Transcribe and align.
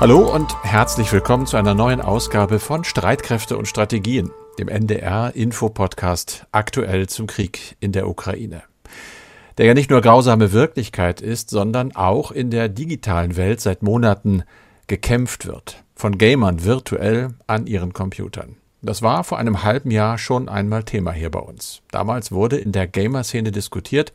Hallo 0.00 0.34
und 0.34 0.56
herzlich 0.64 1.12
willkommen 1.12 1.46
zu 1.46 1.56
einer 1.56 1.72
neuen 1.72 2.00
Ausgabe 2.00 2.58
von 2.58 2.82
Streitkräfte 2.82 3.56
und 3.56 3.68
Strategien, 3.68 4.32
dem 4.58 4.68
NDR-Info-Podcast 4.68 6.46
aktuell 6.50 7.08
zum 7.08 7.28
Krieg 7.28 7.76
in 7.78 7.92
der 7.92 8.08
Ukraine. 8.08 8.64
Der 9.56 9.66
ja 9.66 9.72
nicht 9.72 9.90
nur 9.90 10.00
grausame 10.00 10.52
Wirklichkeit 10.52 11.20
ist, 11.20 11.48
sondern 11.48 11.94
auch 11.94 12.32
in 12.32 12.50
der 12.50 12.68
digitalen 12.68 13.36
Welt 13.36 13.60
seit 13.60 13.84
Monaten 13.84 14.42
gekämpft 14.88 15.46
wird. 15.46 15.84
Von 15.94 16.18
Gamern 16.18 16.64
virtuell 16.64 17.34
an 17.46 17.68
ihren 17.68 17.92
Computern. 17.92 18.56
Das 18.82 19.00
war 19.00 19.22
vor 19.22 19.38
einem 19.38 19.62
halben 19.62 19.92
Jahr 19.92 20.18
schon 20.18 20.48
einmal 20.48 20.82
Thema 20.82 21.12
hier 21.12 21.30
bei 21.30 21.38
uns. 21.38 21.82
Damals 21.92 22.32
wurde 22.32 22.56
in 22.56 22.72
der 22.72 22.88
Gamer-Szene 22.88 23.52
diskutiert, 23.52 24.12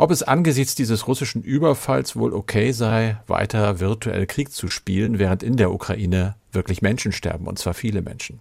ob 0.00 0.10
es 0.10 0.22
angesichts 0.22 0.74
dieses 0.74 1.06
russischen 1.06 1.42
Überfalls 1.42 2.16
wohl 2.16 2.32
okay 2.32 2.72
sei, 2.72 3.18
weiter 3.26 3.80
virtuell 3.80 4.26
Krieg 4.26 4.50
zu 4.50 4.70
spielen, 4.70 5.18
während 5.18 5.42
in 5.42 5.58
der 5.58 5.70
Ukraine 5.72 6.36
wirklich 6.52 6.80
Menschen 6.80 7.12
sterben, 7.12 7.46
und 7.46 7.58
zwar 7.58 7.74
viele 7.74 8.00
Menschen. 8.00 8.40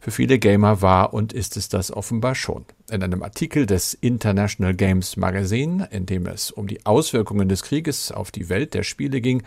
Für 0.00 0.10
viele 0.10 0.38
Gamer 0.38 0.80
war 0.80 1.12
und 1.12 1.34
ist 1.34 1.58
es 1.58 1.68
das 1.68 1.92
offenbar 1.92 2.34
schon. 2.34 2.64
In 2.90 3.02
einem 3.02 3.22
Artikel 3.22 3.66
des 3.66 3.92
International 3.92 4.72
Games 4.74 5.18
Magazine, 5.18 5.86
in 5.90 6.06
dem 6.06 6.24
es 6.24 6.50
um 6.50 6.66
die 6.66 6.86
Auswirkungen 6.86 7.50
des 7.50 7.62
Krieges 7.62 8.10
auf 8.10 8.30
die 8.30 8.48
Welt 8.48 8.72
der 8.72 8.82
Spiele 8.82 9.20
ging, 9.20 9.42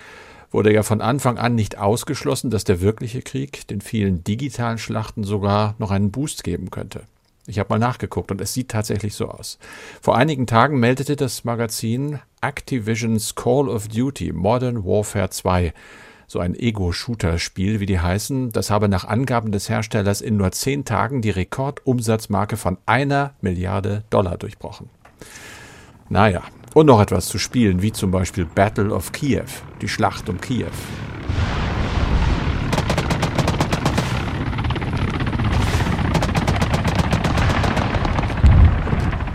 wurde 0.51 0.71
ja 0.71 0.83
von 0.83 1.01
Anfang 1.01 1.39
an 1.39 1.55
nicht 1.55 1.79
ausgeschlossen, 1.79 2.51
dass 2.51 2.63
der 2.63 2.79
wirkliche 2.79 3.23
Krieg 3.23 3.67
den 3.69 3.81
vielen 3.81 4.23
digitalen 4.23 4.77
Schlachten 4.77 5.23
sogar 5.23 5.73
noch 5.79 5.89
einen 5.89 6.11
Boost 6.11 6.43
geben 6.43 6.69
könnte. 6.69 7.07
Ich 7.45 7.59
habe 7.59 7.69
mal 7.69 7.79
nachgeguckt 7.79 8.31
und 8.31 8.39
es 8.39 8.53
sieht 8.53 8.69
tatsächlich 8.69 9.15
so 9.15 9.27
aus. 9.27 9.59
Vor 10.01 10.15
einigen 10.15 10.47
Tagen 10.47 10.79
meldete 10.79 11.17
das 11.17 11.43
Magazin 11.43 12.19
Activision's 12.41 13.35
Call 13.35 13.67
of 13.67 13.89
Duty 13.89 14.31
Modern 14.31 14.85
Warfare 14.85 15.29
2, 15.29 15.73
so 16.27 16.39
ein 16.39 16.55
Ego-Shooter-Spiel, 16.55 17.79
wie 17.79 17.85
die 17.85 17.99
heißen, 17.99 18.51
das 18.51 18.69
habe 18.69 18.87
nach 18.87 19.05
Angaben 19.05 19.51
des 19.51 19.69
Herstellers 19.69 20.21
in 20.21 20.37
nur 20.37 20.51
zehn 20.51 20.85
Tagen 20.85 21.21
die 21.21 21.29
Rekordumsatzmarke 21.29 22.55
von 22.55 22.77
einer 22.85 23.33
Milliarde 23.41 24.03
Dollar 24.09 24.37
durchbrochen. 24.37 24.89
Naja, 26.09 26.43
und 26.73 26.85
noch 26.85 27.01
etwas 27.01 27.27
zu 27.27 27.37
spielen, 27.37 27.81
wie 27.81 27.91
zum 27.91 28.11
Beispiel 28.11 28.45
Battle 28.45 28.93
of 28.93 29.11
Kiew, 29.11 29.45
die 29.81 29.89
Schlacht 29.89 30.29
um 30.29 30.39
Kiew. 30.39 30.71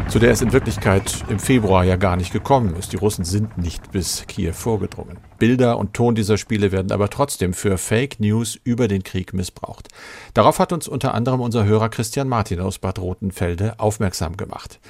Zu 0.08 0.18
der 0.18 0.30
es 0.30 0.40
in 0.40 0.54
Wirklichkeit 0.54 1.22
im 1.28 1.38
Februar 1.38 1.84
ja 1.84 1.96
gar 1.96 2.16
nicht 2.16 2.32
gekommen 2.32 2.74
ist. 2.76 2.92
Die 2.92 2.96
Russen 2.96 3.26
sind 3.26 3.58
nicht 3.58 3.92
bis 3.92 4.24
Kiew 4.26 4.54
vorgedrungen. 4.54 5.18
Bilder 5.38 5.76
und 5.76 5.92
Ton 5.92 6.14
dieser 6.14 6.38
Spiele 6.38 6.72
werden 6.72 6.92
aber 6.92 7.10
trotzdem 7.10 7.52
für 7.52 7.76
Fake 7.76 8.18
News 8.18 8.58
über 8.64 8.88
den 8.88 9.02
Krieg 9.02 9.34
missbraucht. 9.34 9.88
Darauf 10.32 10.60
hat 10.60 10.72
uns 10.72 10.88
unter 10.88 11.12
anderem 11.12 11.42
unser 11.42 11.66
Hörer 11.66 11.90
Christian 11.90 12.26
Martin 12.26 12.60
aus 12.60 12.78
Bad 12.78 12.98
Rotenfelde 12.98 13.78
aufmerksam 13.78 14.38
gemacht. 14.38 14.80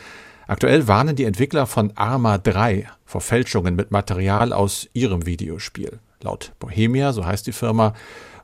Aktuell 0.47 0.87
warnen 0.87 1.17
die 1.17 1.25
Entwickler 1.25 1.67
von 1.67 1.93
Arma 1.97 2.39
3 2.39 2.87
vor 3.05 3.21
Fälschungen 3.21 3.75
mit 3.75 3.91
Material 3.91 4.53
aus 4.53 4.89
ihrem 4.93 5.27
Videospiel. 5.27 5.99
Laut 6.23 6.53
Bohemia, 6.61 7.13
so 7.13 7.27
heißt 7.27 7.47
die 7.47 7.53
Firma, 7.53 7.95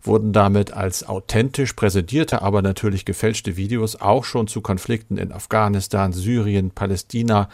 wurden 0.07 0.33
damit 0.33 0.73
als 0.73 1.09
authentisch 1.09 1.73
präsentierte, 1.73 2.43
aber 2.43 2.63
natürlich 2.63 3.05
gefälschte 3.05 3.57
Videos 3.57 3.97
auch 3.97 4.25
schon 4.25 4.47
zu 4.47 4.61
Konflikten 4.61 5.17
in 5.17 5.33
Afghanistan, 5.33 6.13
Syrien, 6.13 6.71
Palästina 6.71 7.49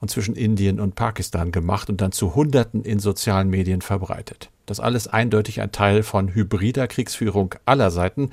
und 0.00 0.10
zwischen 0.10 0.34
Indien 0.34 0.80
und 0.80 0.94
Pakistan 0.94 1.52
gemacht 1.52 1.90
und 1.90 2.00
dann 2.00 2.12
zu 2.12 2.34
Hunderten 2.34 2.82
in 2.82 2.98
sozialen 2.98 3.50
Medien 3.50 3.82
verbreitet. 3.82 4.50
Das 4.66 4.80
alles 4.80 5.08
eindeutig 5.08 5.60
ein 5.60 5.72
Teil 5.72 6.02
von 6.02 6.34
hybrider 6.34 6.88
Kriegsführung 6.88 7.54
aller 7.66 7.90
Seiten, 7.90 8.30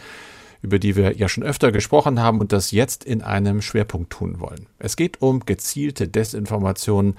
über 0.62 0.80
die 0.80 0.96
wir 0.96 1.18
ja 1.18 1.28
schon 1.28 1.44
öfter 1.44 1.72
gesprochen 1.72 2.22
haben 2.22 2.40
und 2.40 2.52
das 2.52 2.72
jetzt 2.72 3.04
in 3.04 3.22
einem 3.22 3.62
Schwerpunkt 3.62 4.12
tun 4.12 4.40
wollen. 4.40 4.68
Es 4.80 4.96
geht 4.96 5.22
um 5.22 5.46
gezielte 5.46 6.08
Desinformationen 6.08 7.16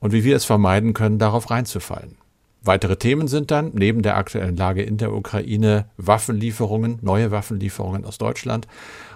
und 0.00 0.12
wie 0.12 0.24
wir 0.24 0.36
es 0.36 0.44
vermeiden 0.44 0.92
können, 0.92 1.18
darauf 1.18 1.50
reinzufallen. 1.50 2.16
Weitere 2.66 2.96
Themen 2.96 3.28
sind 3.28 3.50
dann 3.50 3.72
neben 3.74 4.00
der 4.00 4.16
aktuellen 4.16 4.56
Lage 4.56 4.82
in 4.82 4.96
der 4.96 5.12
Ukraine 5.12 5.84
Waffenlieferungen, 5.98 6.98
neue 7.02 7.30
Waffenlieferungen 7.30 8.06
aus 8.06 8.16
Deutschland. 8.16 8.66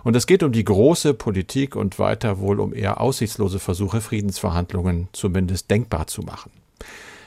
Und 0.04 0.14
es 0.16 0.26
geht 0.26 0.42
um 0.42 0.52
die 0.52 0.64
große 0.64 1.14
Politik 1.14 1.74
und 1.74 1.98
weiter 1.98 2.40
wohl 2.40 2.60
um 2.60 2.74
eher 2.74 3.00
aussichtslose 3.00 3.58
Versuche, 3.58 4.02
Friedensverhandlungen 4.02 5.08
zumindest 5.12 5.70
denkbar 5.70 6.08
zu 6.08 6.20
machen. 6.20 6.50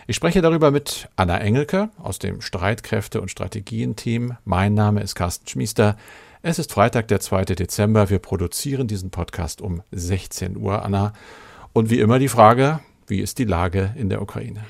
Ich 0.05 0.15
spreche 0.15 0.43
darüber 0.43 0.69
mit 0.69 1.09
Anna 1.15 1.39
Engelke 1.39 1.89
aus 1.97 2.19
dem 2.19 2.41
Streitkräfte- 2.41 3.19
und 3.19 3.31
Strategien-Team. 3.31 4.37
Mein 4.45 4.75
Name 4.75 5.01
ist 5.01 5.15
Carsten 5.15 5.47
Schmiester. 5.47 5.97
Es 6.43 6.59
ist 6.59 6.71
Freitag, 6.71 7.07
der 7.07 7.19
2. 7.19 7.45
Dezember. 7.45 8.11
Wir 8.11 8.19
produzieren 8.19 8.87
diesen 8.87 9.09
Podcast 9.09 9.59
um 9.59 9.81
16 9.89 10.55
Uhr, 10.55 10.83
Anna. 10.85 11.13
Und 11.73 11.89
wie 11.89 11.99
immer 11.99 12.19
die 12.19 12.27
Frage, 12.27 12.79
wie 13.07 13.19
ist 13.21 13.39
die 13.39 13.45
Lage 13.45 13.95
in 13.97 14.09
der 14.09 14.21
Ukraine? 14.21 14.63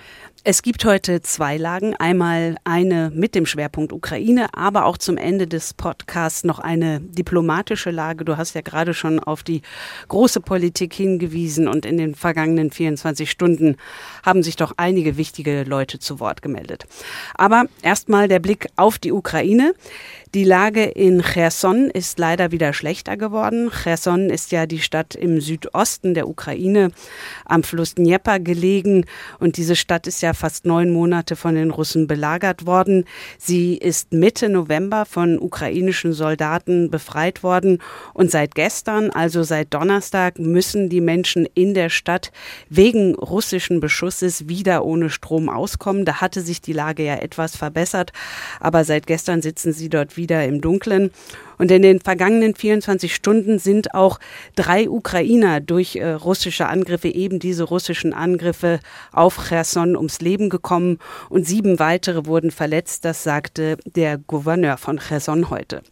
Es 0.44 0.64
gibt 0.64 0.86
heute 0.86 1.22
zwei 1.22 1.58
Lagen. 1.58 1.96
Einmal 1.98 2.56
eine 2.64 3.12
mit 3.14 3.36
dem 3.36 3.46
Schwerpunkt 3.46 3.94
Ukraine, 3.94 4.48
aber 4.56 4.86
auch 4.86 4.98
zum 4.98 5.18
Ende 5.18 5.46
des 5.46 5.76
Podcasts 5.76 6.44
noch 6.44 6.58
eine 6.58 7.00
diplomatische 7.00 7.92
Lage. 7.92 8.26
Du 8.26 8.38
hast 8.38 8.56
ja 8.56 8.62
gerade 8.62 8.96
schon 8.96 9.20
auf 9.20 9.44
die 9.44 9.62
große 10.08 10.42
Politik 10.42 10.96
hingewiesen 10.96 11.68
und 11.68 11.86
in 11.86 11.98
den 11.98 12.16
vergangenen 12.16 12.72
24 12.72 13.30
Stunden 13.30 13.78
haben 14.24 14.42
sich 14.42 14.56
doch 14.56 14.74
einige 14.78 15.16
wichtige 15.16 15.64
Leute 15.64 16.00
zu 16.00 16.20
Wort 16.20 16.42
gemeldet. 16.42 16.88
Aber 17.36 17.66
erstmal 17.84 18.28
der 18.28 18.40
Blick 18.40 18.66
auf 18.78 18.98
die 18.98 19.12
Ukraine. 19.12 19.76
Die 20.34 20.46
Lage 20.46 20.86
in 20.86 21.22
Cherson 21.22 21.92
ist 21.92 22.18
leider 22.18 22.52
wieder 22.52 22.72
schlechter 22.72 23.18
geworden. 23.18 23.70
Cherson 23.70 24.30
ist 24.30 24.54
ja 24.54 24.66
die 24.66 24.80
Stadt 24.80 25.14
im 25.14 25.42
Südosten 25.42 26.14
der 26.14 26.30
Ukraine 26.30 26.92
am 27.44 27.64
Fluss 27.64 27.96
Dnieper 27.96 28.40
gelegen 28.40 29.06
und 29.40 29.58
diese 29.58 29.76
Stadt 29.76 30.08
ist 30.08 30.22
ja 30.22 30.31
fast 30.34 30.66
neun 30.66 30.92
Monate 30.92 31.36
von 31.36 31.56
den 31.56 31.72
Russen 31.72 32.08
belagert 32.08 32.66
worden. 32.66 33.06
Sie 33.38 33.78
ist 33.78 34.14
Mitte 34.14 34.50
November 34.50 35.06
von 35.06 35.40
ukrainischen 35.40 36.14
Soldaten 36.14 36.90
befreit 36.90 37.44
worden 37.44 37.80
und 38.14 38.32
seit 38.32 38.56
gestern, 38.56 39.10
also 39.10 39.44
seit 39.44 39.74
Donnerstag, 39.74 40.40
müssen 40.40 40.90
die 40.90 41.02
Menschen 41.02 41.48
in 41.54 41.74
der 41.74 41.90
Stadt 41.90 42.32
wegen 42.70 43.16
russischen 43.16 43.80
Beschusses 43.80 44.48
wieder 44.48 44.86
ohne 44.86 45.10
Strom 45.10 45.50
auskommen. 45.50 46.06
Da 46.06 46.22
hatte 46.22 46.42
sich 46.42 46.62
die 46.62 46.74
Lage 46.74 47.04
ja 47.04 47.16
etwas 47.16 47.56
verbessert, 47.56 48.12
aber 48.60 48.84
seit 48.84 49.08
gestern 49.08 49.42
sitzen 49.42 49.74
sie 49.74 49.90
dort 49.90 50.18
wieder 50.18 50.46
im 50.46 50.62
Dunkeln. 50.62 51.12
Und 51.62 51.70
in 51.70 51.84
den 51.84 52.00
vergangenen 52.00 52.56
24 52.56 53.14
Stunden 53.14 53.60
sind 53.60 53.94
auch 53.94 54.20
drei 54.56 54.90
Ukrainer 54.90 55.60
durch 55.60 55.96
äh, 55.96 56.10
russische 56.10 56.66
Angriffe, 56.66 57.10
eben 57.10 57.38
diese 57.38 57.66
russischen 57.66 58.14
Angriffe 58.14 58.80
auf 59.12 59.48
Cherson 59.48 59.96
ums 59.96 60.22
Leben 60.22 60.50
gekommen 60.50 60.98
und 61.30 61.46
sieben 61.46 61.78
weitere 61.78 62.26
wurden 62.26 62.50
verletzt. 62.50 63.06
Das 63.06 63.22
sagte 63.22 63.78
der 63.86 64.18
Gouverneur 64.18 64.78
von 64.78 64.98
Cherson 64.98 65.52
heute. 65.52 65.84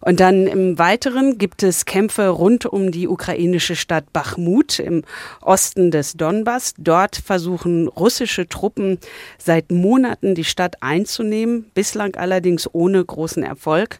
Und 0.00 0.18
dann 0.18 0.48
im 0.48 0.76
Weiteren 0.76 1.38
gibt 1.38 1.62
es 1.62 1.84
Kämpfe 1.84 2.26
rund 2.26 2.66
um 2.66 2.90
die 2.90 3.06
ukrainische 3.06 3.76
Stadt 3.76 4.12
Bachmut 4.12 4.80
im 4.80 5.04
Osten 5.40 5.92
des 5.92 6.14
Donbass. 6.14 6.74
Dort 6.78 7.14
versuchen 7.14 7.86
russische 7.86 8.48
Truppen 8.48 8.98
seit 9.38 9.70
Monaten 9.70 10.34
die 10.34 10.42
Stadt 10.42 10.82
einzunehmen, 10.82 11.70
bislang 11.74 12.16
allerdings 12.16 12.68
ohne 12.74 13.04
großen 13.04 13.44
Erfolg. 13.44 13.98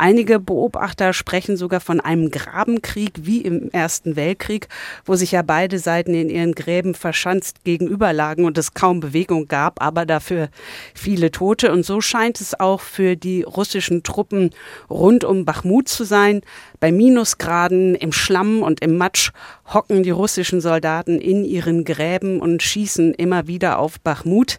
Einige 0.00 0.40
Beobachter 0.40 1.12
sprechen 1.12 1.58
sogar 1.58 1.78
von 1.78 2.00
einem 2.00 2.30
Grabenkrieg 2.30 3.12
wie 3.20 3.42
im 3.42 3.70
Ersten 3.70 4.16
Weltkrieg, 4.16 4.66
wo 5.04 5.14
sich 5.14 5.32
ja 5.32 5.42
beide 5.42 5.78
Seiten 5.78 6.14
in 6.14 6.30
ihren 6.30 6.54
Gräben 6.54 6.94
verschanzt 6.94 7.64
gegenüberlagen 7.64 8.46
und 8.46 8.56
es 8.56 8.72
kaum 8.72 9.00
Bewegung 9.00 9.46
gab, 9.46 9.82
aber 9.82 10.06
dafür 10.06 10.48
viele 10.94 11.30
Tote. 11.30 11.70
Und 11.70 11.84
so 11.84 12.00
scheint 12.00 12.40
es 12.40 12.58
auch 12.58 12.80
für 12.80 13.14
die 13.14 13.42
russischen 13.42 14.02
Truppen 14.02 14.52
rund 14.88 15.22
um 15.22 15.44
Bachmut 15.44 15.88
zu 15.88 16.04
sein. 16.04 16.40
Bei 16.80 16.92
Minusgraden 16.92 17.94
im 17.94 18.12
Schlamm 18.12 18.62
und 18.62 18.80
im 18.80 18.96
Matsch 18.96 19.32
hocken 19.72 20.02
die 20.02 20.10
russischen 20.10 20.60
Soldaten 20.60 21.20
in 21.20 21.44
ihren 21.44 21.84
Gräben 21.84 22.40
und 22.40 22.62
schießen 22.62 23.14
immer 23.14 23.46
wieder 23.46 23.78
auf 23.78 24.00
Bachmut. 24.00 24.58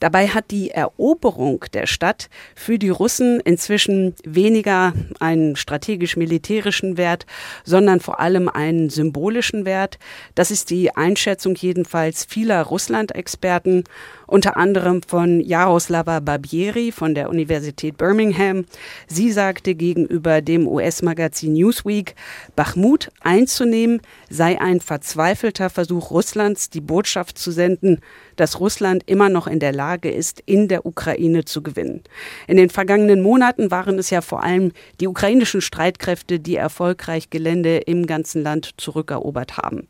Dabei 0.00 0.28
hat 0.28 0.50
die 0.50 0.70
Eroberung 0.70 1.64
der 1.72 1.86
Stadt 1.86 2.28
für 2.54 2.78
die 2.78 2.90
Russen 2.90 3.40
inzwischen 3.40 4.14
weniger 4.24 4.92
einen 5.18 5.56
strategisch-militärischen 5.56 6.96
Wert, 6.96 7.26
sondern 7.64 8.00
vor 8.00 8.20
allem 8.20 8.48
einen 8.48 8.90
symbolischen 8.90 9.64
Wert. 9.64 9.98
Das 10.34 10.50
ist 10.50 10.70
die 10.70 10.94
Einschätzung 10.94 11.54
jedenfalls 11.54 12.24
vieler 12.24 12.62
Russland-Experten 12.62 13.84
unter 14.30 14.56
anderem 14.56 15.02
von 15.02 15.40
Jaroslava 15.40 16.20
Barbieri 16.20 16.92
von 16.92 17.14
der 17.14 17.28
Universität 17.28 17.98
Birmingham. 17.98 18.64
Sie 19.08 19.32
sagte 19.32 19.74
gegenüber 19.74 20.40
dem 20.40 20.68
US-Magazin 20.68 21.52
Newsweek, 21.54 22.14
Bachmut 22.54 23.10
einzunehmen 23.20 24.00
sei 24.28 24.60
ein 24.60 24.80
verzweifelter 24.80 25.68
Versuch 25.68 26.10
Russlands, 26.10 26.70
die 26.70 26.80
Botschaft 26.80 27.38
zu 27.38 27.50
senden, 27.50 28.00
dass 28.36 28.60
Russland 28.60 29.02
immer 29.06 29.28
noch 29.28 29.46
in 29.46 29.58
der 29.58 29.72
Lage 29.72 30.10
ist, 30.10 30.42
in 30.46 30.68
der 30.68 30.86
Ukraine 30.86 31.44
zu 31.44 31.62
gewinnen. 31.62 32.02
In 32.46 32.56
den 32.56 32.70
vergangenen 32.70 33.20
Monaten 33.20 33.70
waren 33.70 33.98
es 33.98 34.10
ja 34.10 34.20
vor 34.20 34.42
allem 34.42 34.72
die 35.00 35.08
ukrainischen 35.08 35.60
Streitkräfte, 35.60 36.38
die 36.38 36.56
erfolgreich 36.56 37.30
Gelände 37.30 37.78
im 37.78 38.06
ganzen 38.06 38.42
Land 38.42 38.70
zurückerobert 38.76 39.56
haben. 39.56 39.88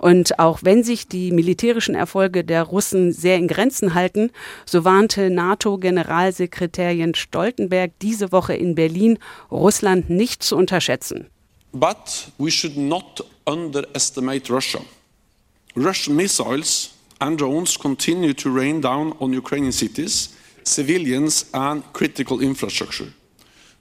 Und 0.00 0.38
auch 0.38 0.60
wenn 0.62 0.82
sich 0.82 1.08
die 1.08 1.30
militärischen 1.30 1.94
Erfolge 1.94 2.42
der 2.42 2.62
Russen 2.62 3.12
sehr 3.12 3.36
in 3.36 3.48
Grenzen 3.48 3.92
halten, 3.92 4.30
so 4.64 4.86
warnte 4.86 5.28
NATO-Generalsekretär 5.28 6.92
Jens 6.92 7.18
Stoltenberg 7.18 7.92
diese 8.00 8.32
Woche 8.32 8.54
in 8.54 8.74
Berlin, 8.74 9.18
Russland 9.50 10.08
nicht 10.08 10.42
zu 10.42 10.56
unterschätzen. 10.56 11.26
But 11.74 12.32
we 12.38 12.50
should 12.50 12.78
not 12.78 13.22
underestimate 13.44 14.50
Russia. 14.50 14.80
Russian 15.76 16.16
missiles 16.16 16.92
and 17.18 17.38
drones 17.38 17.78
continue 17.78 18.32
to 18.32 18.48
rain 18.48 18.80
down 18.80 19.12
on 19.20 19.34
Ukrainian 19.34 19.70
cities, 19.70 20.30
civilians 20.64 21.44
and 21.52 21.84
critical 21.92 22.40
infrastructure, 22.40 23.12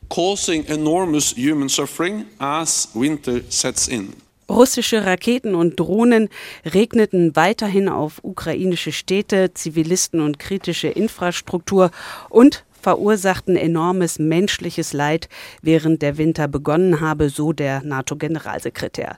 causing 0.10 0.66
enormous 0.66 1.34
human 1.38 1.70
suffering 1.70 2.26
as 2.40 2.90
winter 2.94 3.42
sets 3.50 3.88
in. 3.88 4.14
Russische 4.50 5.06
Raketen 5.06 5.54
und 5.54 5.80
Drohnen 5.80 6.30
regneten 6.66 7.36
weiterhin 7.36 7.88
auf 7.88 8.20
ukrainische 8.24 8.92
Städte, 8.92 9.54
Zivilisten 9.54 10.22
und 10.22 10.40
kritische 10.40 10.88
Infrastruktur 10.88 11.92
und 12.30 12.66
verursachten 12.82 13.56
enormes 13.56 14.20
menschliches 14.20 14.94
Leid, 14.94 15.30
während 15.62 16.02
der 16.02 16.18
Winter 16.18 16.48
begonnen 16.48 17.02
habe, 17.02 17.30
so 17.30 17.54
der 17.54 17.84
NATO-Generalsekretär. 17.84 19.18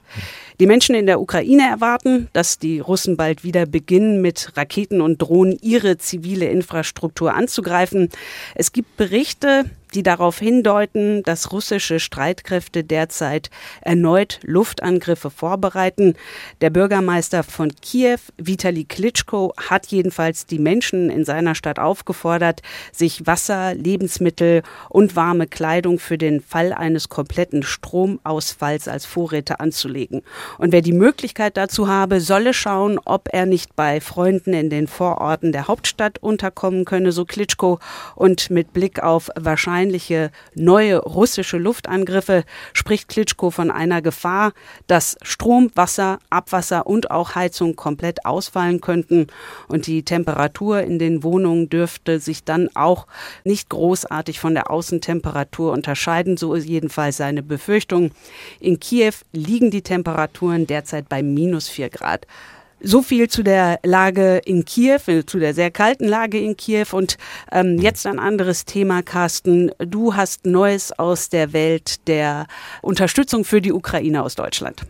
Die 0.60 0.66
Menschen 0.66 0.94
in 0.94 1.06
der 1.06 1.20
Ukraine 1.20 1.68
erwarten, 1.68 2.28
dass 2.32 2.58
die 2.58 2.80
Russen 2.80 3.16
bald 3.16 3.44
wieder 3.44 3.66
beginnen, 3.66 4.20
mit 4.20 4.52
Raketen 4.56 5.00
und 5.00 5.22
Drohnen 5.22 5.58
ihre 5.62 5.96
zivile 5.98 6.46
Infrastruktur 6.46 7.34
anzugreifen. 7.34 8.10
Es 8.54 8.72
gibt 8.72 8.96
Berichte, 8.96 9.64
die 9.94 10.02
darauf 10.02 10.38
hindeuten, 10.38 11.22
dass 11.22 11.52
russische 11.52 12.00
Streitkräfte 12.00 12.84
derzeit 12.84 13.50
erneut 13.80 14.40
Luftangriffe 14.42 15.30
vorbereiten. 15.30 16.14
Der 16.60 16.70
Bürgermeister 16.70 17.42
von 17.42 17.70
Kiew, 17.80 18.18
Vitali 18.38 18.84
Klitschko, 18.84 19.52
hat 19.56 19.86
jedenfalls 19.88 20.46
die 20.46 20.58
Menschen 20.58 21.10
in 21.10 21.24
seiner 21.24 21.54
Stadt 21.54 21.78
aufgefordert, 21.78 22.62
sich 22.92 23.26
Wasser, 23.26 23.74
Lebensmittel 23.74 24.62
und 24.88 25.16
warme 25.16 25.46
Kleidung 25.46 25.98
für 25.98 26.18
den 26.18 26.40
Fall 26.40 26.72
eines 26.72 27.08
kompletten 27.08 27.62
Stromausfalls 27.62 28.88
als 28.88 29.04
Vorräte 29.04 29.60
anzulegen. 29.60 30.22
Und 30.58 30.72
wer 30.72 30.82
die 30.82 30.92
Möglichkeit 30.92 31.56
dazu 31.56 31.88
habe, 31.88 32.20
solle 32.20 32.54
schauen, 32.54 32.98
ob 33.04 33.28
er 33.32 33.46
nicht 33.46 33.76
bei 33.76 34.00
Freunden 34.00 34.54
in 34.54 34.70
den 34.70 34.86
Vororten 34.86 35.52
der 35.52 35.68
Hauptstadt 35.68 36.18
unterkommen 36.18 36.84
könne, 36.84 37.12
so 37.12 37.24
Klitschko. 37.24 37.78
Und 38.14 38.50
mit 38.50 38.72
Blick 38.72 39.02
auf 39.02 39.30
wahrscheinlich 39.36 39.81
wahrscheinliche 39.82 40.30
neue 40.54 40.98
russische 40.98 41.58
Luftangriffe 41.58 42.44
spricht 42.72 43.08
Klitschko 43.08 43.50
von 43.50 43.70
einer 43.72 44.00
Gefahr, 44.00 44.52
dass 44.86 45.16
Strom, 45.22 45.70
Wasser, 45.74 46.20
Abwasser 46.30 46.86
und 46.86 47.10
auch 47.10 47.34
Heizung 47.34 47.74
komplett 47.74 48.24
ausfallen 48.24 48.80
könnten. 48.80 49.26
Und 49.66 49.88
die 49.88 50.04
Temperatur 50.04 50.82
in 50.82 51.00
den 51.00 51.24
Wohnungen 51.24 51.68
dürfte 51.68 52.20
sich 52.20 52.44
dann 52.44 52.68
auch 52.74 53.08
nicht 53.42 53.70
großartig 53.70 54.38
von 54.38 54.54
der 54.54 54.70
Außentemperatur 54.70 55.72
unterscheiden. 55.72 56.36
So 56.36 56.54
ist 56.54 56.68
jedenfalls 56.68 57.16
seine 57.16 57.42
Befürchtung. 57.42 58.12
In 58.60 58.78
Kiew 58.78 59.14
liegen 59.32 59.72
die 59.72 59.82
Temperaturen 59.82 60.68
derzeit 60.68 61.08
bei 61.08 61.24
minus 61.24 61.68
vier 61.68 61.90
Grad. 61.90 62.26
So 62.84 63.00
viel 63.00 63.28
zu 63.28 63.44
der 63.44 63.78
Lage 63.84 64.38
in 64.44 64.64
Kiew, 64.64 64.98
äh, 65.06 65.24
zu 65.24 65.38
der 65.38 65.54
sehr 65.54 65.70
kalten 65.70 66.08
Lage 66.08 66.38
in 66.38 66.56
Kiew. 66.56 66.86
Und 66.90 67.16
ähm, 67.52 67.78
jetzt 67.78 68.06
ein 68.06 68.18
anderes 68.18 68.64
Thema, 68.64 69.02
Carsten. 69.02 69.70
Du 69.78 70.16
hast 70.16 70.46
Neues 70.46 70.90
aus 70.98 71.28
der 71.28 71.52
Welt 71.52 72.08
der 72.08 72.46
Unterstützung 72.82 73.44
für 73.44 73.60
die 73.60 73.72
Ukraine 73.72 74.24
aus 74.24 74.34
Deutschland. 74.34 74.82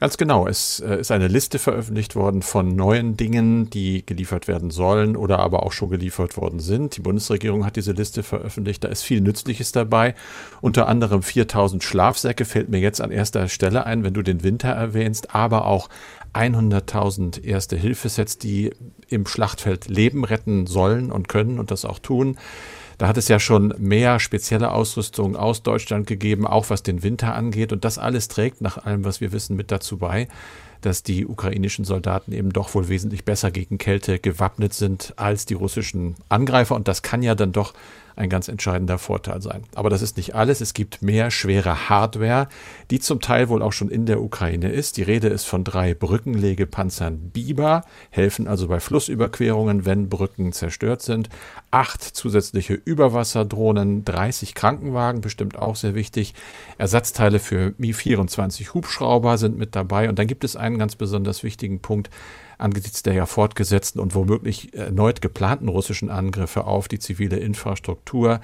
Ganz 0.00 0.16
genau. 0.16 0.46
Es 0.46 0.78
äh, 0.78 1.00
ist 1.00 1.10
eine 1.10 1.26
Liste 1.26 1.58
veröffentlicht 1.58 2.14
worden 2.14 2.42
von 2.42 2.76
neuen 2.76 3.16
Dingen, 3.16 3.68
die 3.68 4.06
geliefert 4.06 4.46
werden 4.46 4.70
sollen 4.70 5.16
oder 5.16 5.40
aber 5.40 5.64
auch 5.64 5.72
schon 5.72 5.90
geliefert 5.90 6.36
worden 6.36 6.60
sind. 6.60 6.96
Die 6.96 7.00
Bundesregierung 7.00 7.66
hat 7.66 7.74
diese 7.74 7.92
Liste 7.92 8.22
veröffentlicht. 8.22 8.84
Da 8.84 8.88
ist 8.88 9.02
viel 9.02 9.20
Nützliches 9.20 9.72
dabei. 9.72 10.14
Unter 10.60 10.86
anderem 10.86 11.22
4000 11.22 11.82
Schlafsäcke 11.82 12.44
fällt 12.44 12.68
mir 12.68 12.78
jetzt 12.78 13.00
an 13.00 13.10
erster 13.10 13.48
Stelle 13.48 13.86
ein, 13.86 14.04
wenn 14.04 14.14
du 14.14 14.22
den 14.22 14.44
Winter 14.44 14.68
erwähnst, 14.68 15.34
aber 15.34 15.66
auch 15.66 15.88
100.000 16.34 17.42
erste 17.44 17.76
Hilfesets, 17.76 18.38
die 18.38 18.72
im 19.08 19.26
Schlachtfeld 19.26 19.88
Leben 19.88 20.24
retten 20.24 20.66
sollen 20.66 21.10
und 21.10 21.28
können 21.28 21.58
und 21.58 21.70
das 21.70 21.84
auch 21.84 21.98
tun. 21.98 22.38
Da 22.98 23.06
hat 23.06 23.16
es 23.16 23.28
ja 23.28 23.38
schon 23.38 23.72
mehr 23.78 24.18
spezielle 24.18 24.72
Ausrüstung 24.72 25.36
aus 25.36 25.62
Deutschland 25.62 26.08
gegeben, 26.08 26.46
auch 26.46 26.68
was 26.68 26.82
den 26.82 27.04
Winter 27.04 27.34
angeht. 27.34 27.72
Und 27.72 27.84
das 27.84 27.96
alles 27.96 28.26
trägt 28.26 28.60
nach 28.60 28.76
allem, 28.76 29.04
was 29.04 29.20
wir 29.20 29.30
wissen, 29.30 29.56
mit 29.56 29.70
dazu 29.70 29.98
bei, 29.98 30.26
dass 30.80 31.04
die 31.04 31.24
ukrainischen 31.24 31.84
Soldaten 31.84 32.32
eben 32.32 32.52
doch 32.52 32.74
wohl 32.74 32.88
wesentlich 32.88 33.24
besser 33.24 33.52
gegen 33.52 33.78
Kälte 33.78 34.18
gewappnet 34.18 34.74
sind 34.74 35.14
als 35.16 35.46
die 35.46 35.54
russischen 35.54 36.16
Angreifer. 36.28 36.74
Und 36.74 36.88
das 36.88 37.02
kann 37.02 37.22
ja 37.22 37.36
dann 37.36 37.52
doch 37.52 37.72
ein 38.18 38.28
ganz 38.28 38.48
entscheidender 38.48 38.98
Vorteil 38.98 39.40
sein. 39.40 39.62
Aber 39.74 39.90
das 39.90 40.02
ist 40.02 40.16
nicht 40.16 40.34
alles. 40.34 40.60
Es 40.60 40.74
gibt 40.74 41.02
mehr 41.02 41.30
schwere 41.30 41.88
Hardware, 41.88 42.48
die 42.90 43.00
zum 43.00 43.20
Teil 43.20 43.48
wohl 43.48 43.62
auch 43.62 43.72
schon 43.72 43.88
in 43.88 44.06
der 44.06 44.20
Ukraine 44.20 44.70
ist. 44.70 44.96
Die 44.96 45.02
Rede 45.02 45.28
ist 45.28 45.44
von 45.44 45.64
drei 45.64 45.94
Brückenlegepanzern 45.94 47.30
Biber, 47.30 47.84
helfen 48.10 48.48
also 48.48 48.68
bei 48.68 48.80
Flussüberquerungen, 48.80 49.86
wenn 49.86 50.08
Brücken 50.08 50.52
zerstört 50.52 51.02
sind. 51.02 51.28
Acht 51.70 52.02
zusätzliche 52.02 52.74
Überwasserdrohnen, 52.74 54.04
30 54.04 54.54
Krankenwagen, 54.54 55.20
bestimmt 55.20 55.58
auch 55.58 55.76
sehr 55.76 55.94
wichtig. 55.94 56.34
Ersatzteile 56.76 57.38
für 57.38 57.74
Mi-24 57.78 58.74
Hubschrauber 58.74 59.38
sind 59.38 59.58
mit 59.58 59.76
dabei. 59.76 60.08
Und 60.08 60.18
dann 60.18 60.26
gibt 60.26 60.44
es 60.44 60.56
einen 60.56 60.78
ganz 60.78 60.96
besonders 60.96 61.42
wichtigen 61.42 61.80
Punkt 61.80 62.10
angesichts 62.58 63.02
der 63.02 63.14
ja 63.14 63.26
fortgesetzten 63.26 64.00
und 64.00 64.14
womöglich 64.14 64.74
erneut 64.74 65.22
geplanten 65.22 65.68
russischen 65.68 66.10
Angriffe 66.10 66.64
auf 66.64 66.88
die 66.88 66.98
zivile 66.98 67.36
Infrastruktur. 67.36 68.40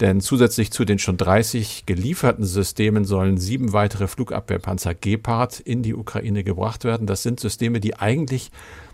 Denn 0.00 0.20
zusätzlich 0.20 0.72
zu 0.72 0.84
den 0.84 0.98
schon 0.98 1.16
30 1.16 1.86
gelieferten 1.86 2.44
Systemen 2.44 3.04
sollen 3.04 3.38
sieben 3.38 3.72
weitere 3.72 4.08
Flugabwehrpanzer 4.08 4.94
Gepard 4.94 5.60
in 5.60 5.82
die 5.82 5.94
Ukraine 5.94 6.44
gebracht 6.44 6.84
werden. 6.84 7.06
Das 7.06 7.22
sind 7.22 7.40
Systeme, 7.40 7.80
die 7.80 7.96
eigentlich 7.96 8.50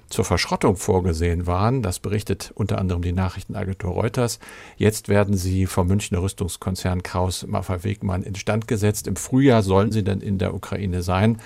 zur 0.09 0.25
Verschrottung 0.25 0.77
vorgesehen 0.77 1.47
waren. 1.47 1.83
Das 1.83 1.99
berichtet 1.99 2.53
unter 2.55 2.79
anderem 2.79 3.03
die 3.03 3.13
Nachrichtenagentur 3.13 3.93
Reuters. 3.93 4.39
Jetzt 4.77 5.09
werden 5.09 5.37
sie 5.37 5.67
vom 5.67 5.89
Münchner 5.89 6.23
Rüstungskonzern 6.23 7.03
Kraus 7.03 7.47
Maffei 7.47 7.85
Wegmann 7.85 8.23
instand 8.23 8.69
gesetzt. 8.69 9.07
Im 9.07 9.17
Frühjahr 9.17 9.63
sollen 9.63 9.93
sie 9.93 10.05
dann 10.05 10.21
in 10.21 10.39
der 10.39 10.55
Ukraine 10.55 11.03
sein. 11.03 11.39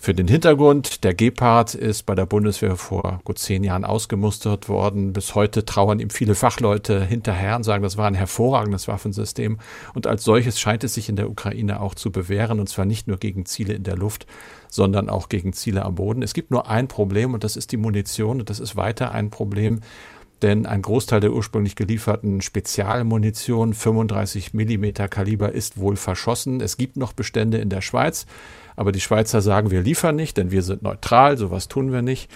Für 0.00 0.14
den 0.14 0.28
Hintergrund, 0.28 1.02
der 1.02 1.12
Gepard 1.12 1.74
ist 1.74 2.06
bei 2.06 2.14
der 2.14 2.24
Bundeswehr 2.24 2.76
vor 2.76 3.20
gut 3.24 3.40
zehn 3.40 3.64
Jahren 3.64 3.84
ausgemustert 3.84 4.68
worden. 4.68 5.12
Bis 5.12 5.34
heute 5.34 5.64
trauern 5.64 5.98
ihm 5.98 6.10
viele 6.10 6.36
Fachleute 6.36 7.04
hinterher 7.04 7.56
und 7.56 7.64
sagen, 7.64 7.82
das 7.82 7.96
war 7.96 8.06
ein 8.06 8.14
hervorragendes 8.14 8.86
Waffensystem. 8.86 9.58
Und 9.94 10.06
als 10.06 10.22
solches 10.22 10.60
scheint 10.60 10.84
es 10.84 10.94
sich 10.94 11.08
in 11.08 11.16
der 11.16 11.28
Ukraine 11.28 11.80
auch 11.80 11.96
zu 11.96 12.12
bewähren, 12.12 12.60
und 12.60 12.68
zwar 12.68 12.84
nicht 12.84 13.08
nur 13.08 13.16
gegen 13.16 13.44
Ziele 13.44 13.74
in 13.74 13.82
der 13.82 13.96
Luft, 13.96 14.26
sondern 14.70 15.10
auch 15.10 15.28
gegen 15.28 15.52
Ziele 15.52 15.84
am 15.84 15.96
Boden. 15.96 16.22
Es 16.22 16.32
gibt 16.32 16.52
nur 16.52 16.70
ein 16.70 16.86
Problem, 16.86 17.34
und 17.34 17.42
das 17.42 17.56
ist 17.56 17.72
die 17.72 17.76
Munition, 17.76 18.38
und 18.38 18.50
das 18.50 18.60
ist 18.60 18.76
weiter 18.76 19.10
ein 19.10 19.30
Problem 19.30 19.80
denn 20.42 20.66
ein 20.66 20.82
Großteil 20.82 21.20
der 21.20 21.32
ursprünglich 21.32 21.76
gelieferten 21.76 22.40
Spezialmunition 22.40 23.74
35 23.74 24.54
Millimeter 24.54 25.08
Kaliber 25.08 25.52
ist 25.52 25.78
wohl 25.78 25.96
verschossen. 25.96 26.60
Es 26.60 26.76
gibt 26.76 26.96
noch 26.96 27.12
Bestände 27.12 27.58
in 27.58 27.68
der 27.68 27.80
Schweiz, 27.80 28.26
aber 28.76 28.92
die 28.92 29.00
Schweizer 29.00 29.40
sagen, 29.40 29.70
wir 29.70 29.82
liefern 29.82 30.16
nicht, 30.16 30.36
denn 30.36 30.50
wir 30.50 30.62
sind 30.62 30.82
neutral, 30.82 31.36
sowas 31.36 31.68
tun 31.68 31.92
wir 31.92 32.02
nicht. 32.02 32.30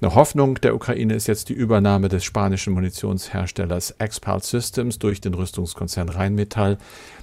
Eine 0.00 0.14
Hoffnung 0.14 0.60
der 0.60 0.76
Ukraine 0.76 1.14
ist 1.14 1.26
jetzt 1.26 1.48
die 1.48 1.54
Übernahme 1.54 2.08
des 2.08 2.22
spanischen 2.22 2.72
Munitionsherstellers 2.72 3.96
Expal 3.98 4.40
Systems 4.40 5.00
durch 5.00 5.20
den 5.20 5.34
Rüstungskonzern 5.34 6.08
Rheinmetall. 6.08 6.78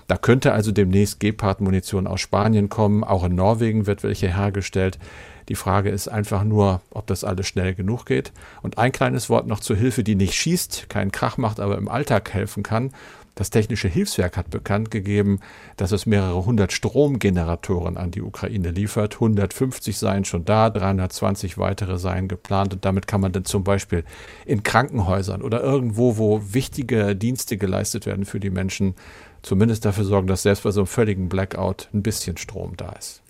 Da 0.08 0.18
könnte 0.18 0.52
also 0.52 0.74
demnächst 0.74 1.22
Gepard-Munition 1.22 2.06
aus 2.06 2.20
Spanien 2.20 2.68
kommen. 2.68 3.06
Auch 3.06 3.24
in 3.24 3.34
Norwegen 3.34 3.88
wird 3.88 4.04
welche 4.04 4.28
hergestellt. 4.28 5.00
Die 5.48 5.56
Frage 5.56 5.90
ist 5.90 6.10
einfach 6.10 6.44
nur, 6.44 6.82
ob 6.92 7.08
das 7.08 7.24
alles 7.24 7.48
schnell 7.48 7.76
genug 7.76 8.06
geht. 8.06 8.34
Und 8.62 8.78
ein 8.78 8.92
kleines 8.92 9.30
Wort 9.30 9.48
noch 9.48 9.62
zur 9.62 9.78
Hilfe, 9.78 10.04
die 10.04 10.16
nicht 10.16 10.34
schießt, 10.34 10.90
keinen 10.90 11.14
Krach 11.14 11.38
macht, 11.38 11.62
aber 11.62 11.78
im 11.78 11.88
Alltag 11.88 12.34
helfen 12.34 12.62
kann. 12.62 12.92
Das 13.36 13.50
Technische 13.50 13.90
Hilfswerk 13.90 14.38
hat 14.38 14.50
bekannt 14.50 14.92
gegeben, 14.92 15.42
dass 15.76 15.92
es 15.92 16.06
mehrere 16.06 16.46
hundert 16.46 16.72
Stromgeneratoren 16.72 17.98
an 17.98 18.12
die 18.12 18.22
Ukraine 18.22 18.72
liefert. 18.72 19.16
150 19.16 19.98
seien 19.98 20.24
schon 20.24 20.46
da, 20.46 20.70
320 20.70 21.58
weitere 21.58 21.98
seien 21.98 22.30
geplant 22.30 22.74
und 22.74 22.86
damit 22.86 23.08
kann 23.08 23.20
man 23.20 23.34
dann 23.34 23.44
zum 23.44 23.66
Beispiel 23.66 24.06
in 24.46 24.64
Krankenhäusern 24.64 25.42
oder 25.42 25.62
irgendwo, 25.62 26.18
wo 26.18 26.42
wichtige 26.54 27.14
Dienste 27.14 27.58
geleistet 27.58 28.06
werden 28.06 28.24
für 28.24 28.40
die 28.40 28.50
Menschen, 28.50 28.96
zumindest 29.42 29.84
dafür 29.84 30.06
sorgen, 30.06 30.28
dass 30.28 30.44
selbst 30.44 30.64
bei 30.64 30.72
so 30.72 30.82
einem 30.82 30.88
völligen 30.88 31.28
Blackout 31.28 31.90
ein 31.94 32.04
bisschen 32.04 32.38
Strom 32.38 32.78
da 32.78 32.94
ist. 32.94 33.22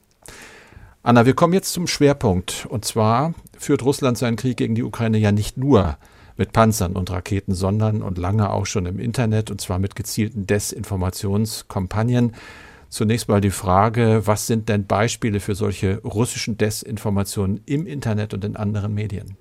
Anna, 1.01 1.25
wir 1.25 1.33
kommen 1.35 1.53
jetzt 1.53 1.73
zum 1.73 1.87
Schwerpunkt. 1.87 2.65
Und 2.69 2.85
zwar 2.85 3.33
führt 3.57 3.83
Russland 3.83 4.17
seinen 4.17 4.37
Krieg 4.37 4.57
gegen 4.57 4.75
die 4.75 4.83
Ukraine 4.83 5.17
ja 5.17 5.31
nicht 5.31 5.57
nur 5.57 5.97
mit 6.37 6.53
Panzern 6.53 6.93
und 6.93 7.11
Raketen, 7.11 7.53
sondern 7.53 8.01
und 8.01 8.17
lange 8.17 8.49
auch 8.51 8.65
schon 8.65 8.85
im 8.85 8.99
Internet, 8.99 9.51
und 9.51 9.61
zwar 9.61 9.79
mit 9.79 9.95
gezielten 9.95 10.47
Desinformationskampagnen. 10.47 12.35
Zunächst 12.89 13.27
mal 13.27 13.41
die 13.41 13.51
Frage, 13.51 14.21
was 14.25 14.47
sind 14.47 14.69
denn 14.69 14.85
Beispiele 14.85 15.39
für 15.39 15.55
solche 15.55 16.01
russischen 16.03 16.57
Desinformationen 16.57 17.61
im 17.65 17.87
Internet 17.87 18.33
und 18.33 18.45
in 18.45 18.55
anderen 18.55 18.93
Medien? 18.93 19.37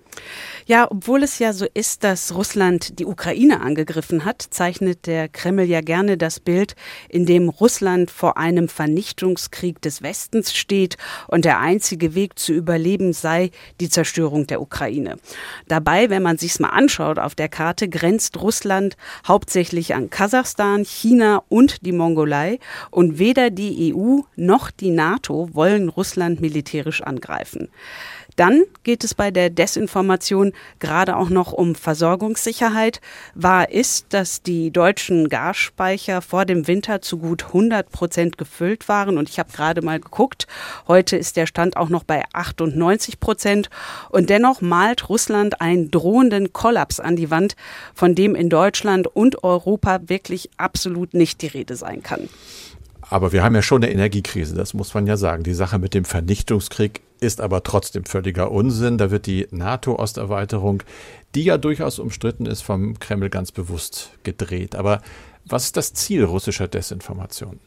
Ja, 0.67 0.91
obwohl 0.91 1.23
es 1.23 1.39
ja 1.39 1.53
so 1.53 1.67
ist, 1.75 2.05
dass 2.05 2.35
Russland 2.35 2.99
die 2.99 3.05
Ukraine 3.05 3.61
angegriffen 3.61 4.25
hat, 4.25 4.41
zeichnet 4.41 5.07
der 5.07 5.29
Kreml 5.29 5.65
ja 5.65 5.83
gerne 5.83 6.17
das 6.17 6.41
Bild, 6.41 6.75
in 7.11 7.27
dem 7.27 7.51
Russland 7.51 8.11
vor 8.11 8.39
einem 8.39 8.69
Vernichtungskrieg 8.69 9.83
des 9.83 10.03
Westens 10.03 10.55
steht 10.55 10.97
und 11.29 11.45
der 11.45 11.59
einzige 11.61 12.15
Weg 12.15 12.39
zu 12.39 12.55
überleben 12.55 13.13
sei 13.13 13.51
die 13.79 13.91
Zerstörung 13.91 14.47
der 14.47 14.63
Ukraine. 14.63 15.17
Dabei, 15.69 16.09
wenn 16.09 16.23
man 16.23 16.39
sich's 16.39 16.61
mal 16.61 16.71
anschaut 16.71 17.19
auf 17.19 17.35
der 17.35 17.51
Karte, 17.51 17.89
grenzt 17.89 18.41
Russland 18.41 18.97
hauptsächlich 19.27 19.95
an 19.95 20.09
Kasachstan, 20.09 20.87
China 20.87 21.43
und 21.51 21.85
die 21.85 21.93
Mongolei 21.93 22.59
und 22.91 23.19
weder 23.19 23.51
die 23.51 23.95
EU 23.95 24.21
noch 24.37 24.71
die 24.71 24.91
NATO 24.91 25.51
wollen 25.53 25.91
Russland 25.91 26.41
militärisch 26.41 27.03
angreifen. 27.03 27.69
Dann 28.37 28.65
geht 28.83 29.05
es 29.05 29.15
bei 29.15 29.31
der 29.31 29.49
Desinformation 29.49 30.53
gerade 30.81 31.17
auch 31.17 31.31
noch 31.31 31.53
um 31.53 31.75
Versorgungssicherheit. 31.75 33.01
Wahr 33.35 33.71
ist, 33.71 34.07
dass 34.13 34.43
die 34.43 34.71
deutschen 34.71 35.29
Gasspeicher 35.29 36.21
vor 36.21 36.45
dem 36.45 36.67
Winter 36.67 37.01
zu 37.01 37.19
gut 37.19 37.45
100 37.47 37.91
Prozent 37.91 38.37
gefüllt 38.39 38.89
waren. 38.89 39.19
Und 39.19 39.29
ich 39.29 39.39
habe 39.39 39.53
gerade 39.53 39.83
mal 39.83 40.01
geguckt, 40.01 40.47
heute 40.89 41.17
ist 41.17 41.37
der 41.37 41.47
Stand 41.47 41.77
auch 41.77 41.89
noch 41.89 42.05
bei 42.05 42.25
98 42.33 43.21
Prozent. 43.21 43.71
Und 44.11 44.31
dennoch 44.31 44.61
malt 44.61 45.09
Russland 45.09 45.61
einen 45.61 45.91
drohenden 45.91 46.53
Kollaps 46.53 46.99
an 46.99 47.17
die 47.17 47.31
Wand, 47.31 47.55
von 47.95 48.15
dem 48.15 48.35
in 48.35 48.51
Deutschland 48.51 49.07
und 49.07 49.45
Europa 49.45 50.01
wirklich 50.07 50.51
absolut 50.57 51.15
nicht 51.15 51.43
die 51.43 51.47
Rede 51.47 51.77
sein 51.77 52.03
kann. 52.03 52.29
Aber 53.15 53.31
wir 53.31 53.45
haben 53.45 53.55
ja 53.55 53.63
schon 53.63 53.85
eine 53.85 53.93
Energiekrise, 53.93 54.57
das 54.57 54.75
muss 54.75 54.93
man 54.93 55.07
ja 55.07 55.17
sagen. 55.17 55.45
Die 55.45 55.55
Sache 55.55 55.79
mit 55.79 55.95
dem 55.95 56.05
Vernichtungskrieg 56.05 57.01
ist 57.21 57.41
aber 57.41 57.63
trotzdem 57.63 58.07
völliger 58.07 58.51
Unsinn. 58.51 58.99
Da 58.99 59.13
wird 59.13 59.27
die 59.27 59.47
NATO-Osterweiterung, 59.53 60.83
die 61.37 61.45
ja 61.45 61.57
durchaus 61.57 62.01
umstritten 62.01 62.45
ist, 62.45 62.63
vom 62.63 62.99
Kreml 62.99 63.31
ganz 63.31 63.53
bewusst 63.53 64.11
gedreht. 64.25 64.75
Aber 64.75 65.01
was 65.45 65.67
ist 65.67 65.77
das 65.77 65.93
Ziel 65.93 66.25
russischer 66.25 66.67
Desinformation? 66.67 67.61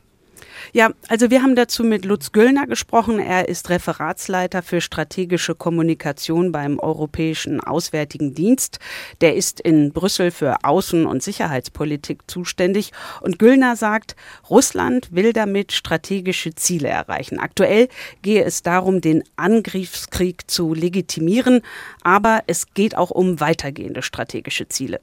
Ja, 0.74 0.92
also 1.08 1.30
wir 1.30 1.42
haben 1.42 1.56
dazu 1.56 1.84
mit 1.84 2.04
Lutz 2.04 2.32
Güllner 2.32 2.68
gesprochen. 2.68 3.20
Er 3.20 3.48
ist 3.48 3.70
Referatsleiter 3.70 4.62
für 4.62 4.82
strategische 4.82 5.56
Kommunikation 5.56 6.52
beim 6.52 6.80
Europäischen 6.80 7.62
Auswärtigen 7.62 8.34
Dienst. 8.34 8.80
Der 9.22 9.36
ist 9.36 9.62
in 9.62 9.94
Brüssel 9.94 10.32
für 10.32 10.64
Außen- 10.64 11.06
und 11.06 11.24
Sicherheitspolitik 11.24 12.24
zuständig. 12.28 12.92
Und 13.22 13.40
Güllner 13.40 13.76
sagt, 13.76 14.16
Russland 14.50 15.08
will 15.12 15.32
damit 15.32 15.72
strategische 15.72 16.54
Ziele 16.56 16.90
erreichen. 16.90 17.40
Aktuell 17.40 17.88
gehe 18.22 18.44
es 18.44 18.62
darum, 18.62 19.00
den 19.00 19.24
Angriffskrieg 19.38 20.50
zu 20.50 20.74
legitimieren, 20.74 21.62
aber 22.02 22.44
es 22.48 22.74
geht 22.74 22.98
auch 22.98 23.12
um 23.12 23.40
weitergehende 23.40 24.02
strategische 24.02 24.68
Ziele. 24.68 25.00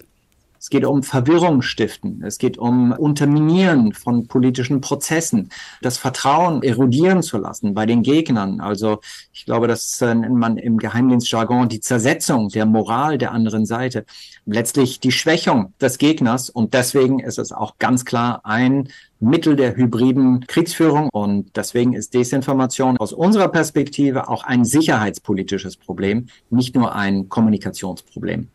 Es 0.64 0.70
geht 0.70 0.86
um 0.86 1.02
Verwirrung 1.02 1.60
stiften. 1.60 2.24
Es 2.24 2.38
geht 2.38 2.56
um 2.56 2.92
Unterminieren 2.92 3.92
von 3.92 4.28
politischen 4.28 4.80
Prozessen, 4.80 5.50
das 5.82 5.98
Vertrauen 5.98 6.62
erodieren 6.62 7.22
zu 7.22 7.36
lassen 7.36 7.74
bei 7.74 7.84
den 7.84 8.02
Gegnern. 8.02 8.62
Also 8.62 9.00
ich 9.30 9.44
glaube, 9.44 9.68
das 9.68 10.00
nennt 10.00 10.36
man 10.36 10.56
im 10.56 10.78
Geheimdienstjargon 10.78 11.68
die 11.68 11.80
Zersetzung 11.80 12.48
der 12.48 12.64
Moral 12.64 13.18
der 13.18 13.32
anderen 13.32 13.66
Seite. 13.66 14.06
Letztlich 14.46 15.00
die 15.00 15.12
Schwächung 15.12 15.74
des 15.82 15.98
Gegners. 15.98 16.48
Und 16.48 16.72
deswegen 16.72 17.18
ist 17.18 17.38
es 17.38 17.52
auch 17.52 17.76
ganz 17.78 18.06
klar 18.06 18.40
ein 18.44 18.88
Mittel 19.20 19.56
der 19.56 19.76
hybriden 19.76 20.46
Kriegsführung. 20.46 21.10
Und 21.12 21.54
deswegen 21.58 21.92
ist 21.92 22.14
Desinformation 22.14 22.96
aus 22.96 23.12
unserer 23.12 23.48
Perspektive 23.48 24.30
auch 24.30 24.44
ein 24.44 24.64
sicherheitspolitisches 24.64 25.76
Problem, 25.76 26.28
nicht 26.48 26.74
nur 26.74 26.94
ein 26.94 27.28
Kommunikationsproblem. 27.28 28.48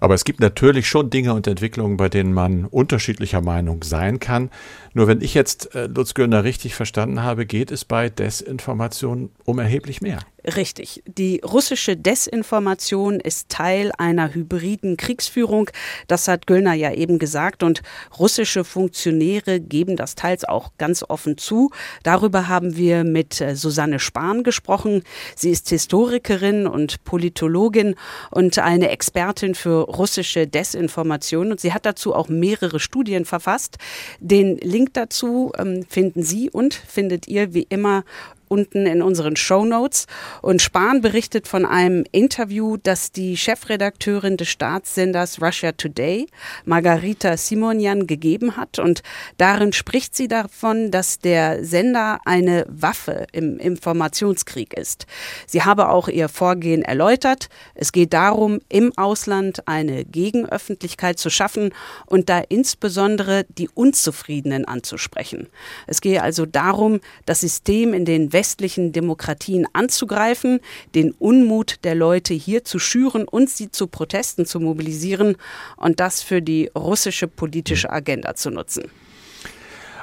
Aber 0.00 0.14
es 0.14 0.24
gibt 0.24 0.40
natürlich 0.40 0.88
schon 0.88 1.10
Dinge 1.10 1.34
und 1.34 1.46
Entwicklungen, 1.46 1.96
bei 1.96 2.08
denen 2.08 2.32
man 2.32 2.64
unterschiedlicher 2.64 3.42
Meinung 3.42 3.84
sein 3.84 4.18
kann. 4.18 4.50
Nur 4.92 5.06
wenn 5.06 5.20
ich 5.20 5.34
jetzt 5.34 5.74
äh, 5.74 5.86
Lutz 5.86 6.14
Göllner 6.14 6.44
richtig 6.44 6.74
verstanden 6.74 7.22
habe, 7.22 7.46
geht 7.46 7.70
es 7.70 7.84
bei 7.84 8.08
Desinformation 8.08 9.30
um 9.44 9.58
erheblich 9.58 10.00
mehr. 10.00 10.20
Richtig. 10.56 11.02
Die 11.06 11.42
russische 11.44 11.98
Desinformation 11.98 13.20
ist 13.20 13.50
Teil 13.50 13.92
einer 13.98 14.32
hybriden 14.32 14.96
Kriegsführung. 14.96 15.68
Das 16.08 16.28
hat 16.28 16.46
Göllner 16.46 16.72
ja 16.72 16.92
eben 16.92 17.18
gesagt. 17.18 17.62
Und 17.62 17.82
russische 18.18 18.64
Funktionäre 18.64 19.60
geben 19.60 19.96
das 19.96 20.14
teils 20.14 20.44
auch 20.44 20.70
ganz 20.78 21.04
offen 21.06 21.36
zu. 21.36 21.70
Darüber 22.04 22.48
haben 22.48 22.76
wir 22.76 23.04
mit 23.04 23.40
äh, 23.42 23.54
Susanne 23.54 23.98
Spahn 23.98 24.42
gesprochen. 24.42 25.02
Sie 25.36 25.50
ist 25.50 25.68
Historikerin 25.68 26.66
und 26.66 27.04
Politologin 27.04 27.94
und 28.30 28.58
eine 28.58 28.88
Expertin 28.88 29.54
für 29.54 29.84
russische 29.84 30.46
Desinformation. 30.46 31.50
Und 31.50 31.60
sie 31.60 31.74
hat 31.74 31.84
dazu 31.84 32.14
auch 32.14 32.28
mehrere 32.28 32.80
Studien 32.80 33.26
verfasst. 33.26 33.76
Den 34.20 34.56
Link 34.56 34.79
dazu 34.92 35.52
ähm, 35.58 35.84
finden 35.88 36.22
Sie 36.22 36.50
und 36.50 36.74
findet 36.74 37.28
ihr 37.28 37.54
wie 37.54 37.66
immer 37.68 38.04
unten 38.50 38.84
in 38.84 39.00
unseren 39.00 39.36
Show 39.36 39.64
Notes. 39.64 40.06
Und 40.42 40.60
Spahn 40.60 41.00
berichtet 41.00 41.46
von 41.46 41.64
einem 41.64 42.04
Interview, 42.10 42.76
das 42.76 43.12
die 43.12 43.36
Chefredakteurin 43.36 44.36
des 44.36 44.48
Staatssenders 44.48 45.40
Russia 45.40 45.72
Today, 45.72 46.26
Margarita 46.64 47.36
Simonian, 47.36 48.06
gegeben 48.06 48.56
hat. 48.56 48.78
Und 48.78 49.02
darin 49.38 49.72
spricht 49.72 50.16
sie 50.16 50.26
davon, 50.26 50.90
dass 50.90 51.20
der 51.20 51.64
Sender 51.64 52.18
eine 52.24 52.66
Waffe 52.68 53.26
im 53.32 53.58
Informationskrieg 53.58 54.74
ist. 54.74 55.06
Sie 55.46 55.62
habe 55.62 55.88
auch 55.88 56.08
ihr 56.08 56.28
Vorgehen 56.28 56.82
erläutert. 56.82 57.48
Es 57.74 57.92
geht 57.92 58.12
darum, 58.12 58.58
im 58.68 58.92
Ausland 58.96 59.68
eine 59.68 60.04
Gegenöffentlichkeit 60.04 61.18
zu 61.20 61.30
schaffen 61.30 61.72
und 62.06 62.28
da 62.28 62.42
insbesondere 62.48 63.44
die 63.48 63.68
Unzufriedenen 63.68 64.64
anzusprechen. 64.64 65.48
Es 65.86 66.00
gehe 66.00 66.22
also 66.22 66.46
darum, 66.46 67.00
das 67.26 67.40
System 67.40 67.94
in 67.94 68.04
den 68.04 68.32
westlichen 68.40 68.92
Demokratien 68.92 69.66
anzugreifen, 69.74 70.60
den 70.94 71.12
Unmut 71.12 71.84
der 71.84 71.94
Leute 71.94 72.32
hier 72.32 72.64
zu 72.64 72.78
schüren 72.78 73.28
und 73.28 73.50
sie 73.50 73.70
zu 73.70 73.86
Protesten 73.86 74.46
zu 74.46 74.60
mobilisieren 74.60 75.36
und 75.76 76.00
das 76.00 76.22
für 76.22 76.40
die 76.40 76.70
russische 76.74 77.28
politische 77.28 77.88
hm. 77.88 77.94
Agenda 77.94 78.34
zu 78.34 78.48
nutzen. 78.48 78.84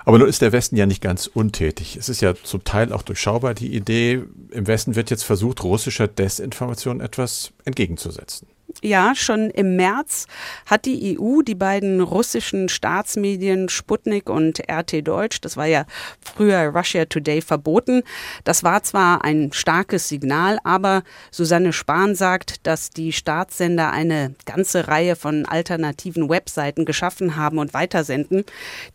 Aber 0.06 0.20
nun 0.20 0.30
ist 0.30 0.44
der 0.44 0.52
Westen 0.52 0.78
ja 0.78 0.86
nicht 0.86 1.02
ganz 1.02 1.26
untätig. 1.26 1.98
Es 1.98 2.10
ist 2.10 2.22
ja 2.22 2.36
zum 2.36 2.64
Teil 2.64 2.94
auch 2.94 3.02
durchschaubar 3.02 3.56
die 3.56 3.76
Idee, 3.76 4.22
im 4.52 4.68
Westen 4.68 4.96
wird 4.96 5.10
jetzt 5.10 5.24
versucht, 5.24 5.64
russischer 5.64 6.08
Desinformation 6.08 7.02
etwas 7.02 7.52
entgegenzusetzen. 7.66 8.48
Ja, 8.84 9.16
schon 9.16 9.50
im 9.50 9.78
März 9.78 10.28
hat 10.66 10.86
die 10.86 11.18
EU 11.18 11.42
die 11.42 11.56
beiden 11.56 12.02
russischen 12.02 12.68
Staatsmedien 12.68 13.70
Sputnik 13.70 14.30
und 14.30 14.62
RT 14.70 15.08
Deutsch, 15.08 15.40
das 15.40 15.56
war 15.56 15.66
ja 15.68 15.86
früher 16.22 16.68
Russia 16.76 17.06
Today, 17.06 17.42
verboten. 17.42 18.04
Das 18.44 18.64
war 18.64 18.84
zwar 18.84 19.24
ein 19.24 19.52
starkes 19.54 20.10
Signal, 20.10 20.60
aber 20.66 21.04
Susanne 21.32 21.72
Spahn 21.72 22.14
sagt, 22.14 22.68
dass 22.68 22.90
die 22.90 23.14
Staatssender 23.14 23.92
eine 23.92 24.36
ganze 24.46 24.90
Reihe 24.90 25.16
von 25.16 25.46
alternativen 25.46 26.30
Webseiten 26.30 26.84
geschaffen 26.84 27.38
haben 27.38 27.60
und 27.60 27.74
weitersenden. 27.74 28.44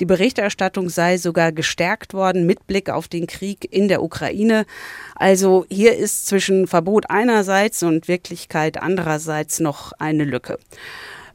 Die 0.00 0.07
Berichterstattung 0.07 0.91
sei 0.91 1.17
sogar 1.17 1.50
gestärkt 1.50 2.12
worden 2.12 2.47
mit 2.47 2.67
Blick 2.67 2.91
auf 2.91 3.09
den 3.09 3.26
Krieg 3.26 3.67
in 3.73 3.88
der 3.88 4.02
Ukraine. 4.02 4.67
Also 5.14 5.64
hier 5.71 5.97
ist 5.97 6.26
zwischen 6.26 6.67
Verbot 6.67 7.07
einerseits 7.09 7.83
und 7.83 8.07
Wirklichkeit 8.07 8.81
andererseits 8.81 9.62
noch 9.62 9.92
eine 9.99 10.25
Lücke. 10.25 10.59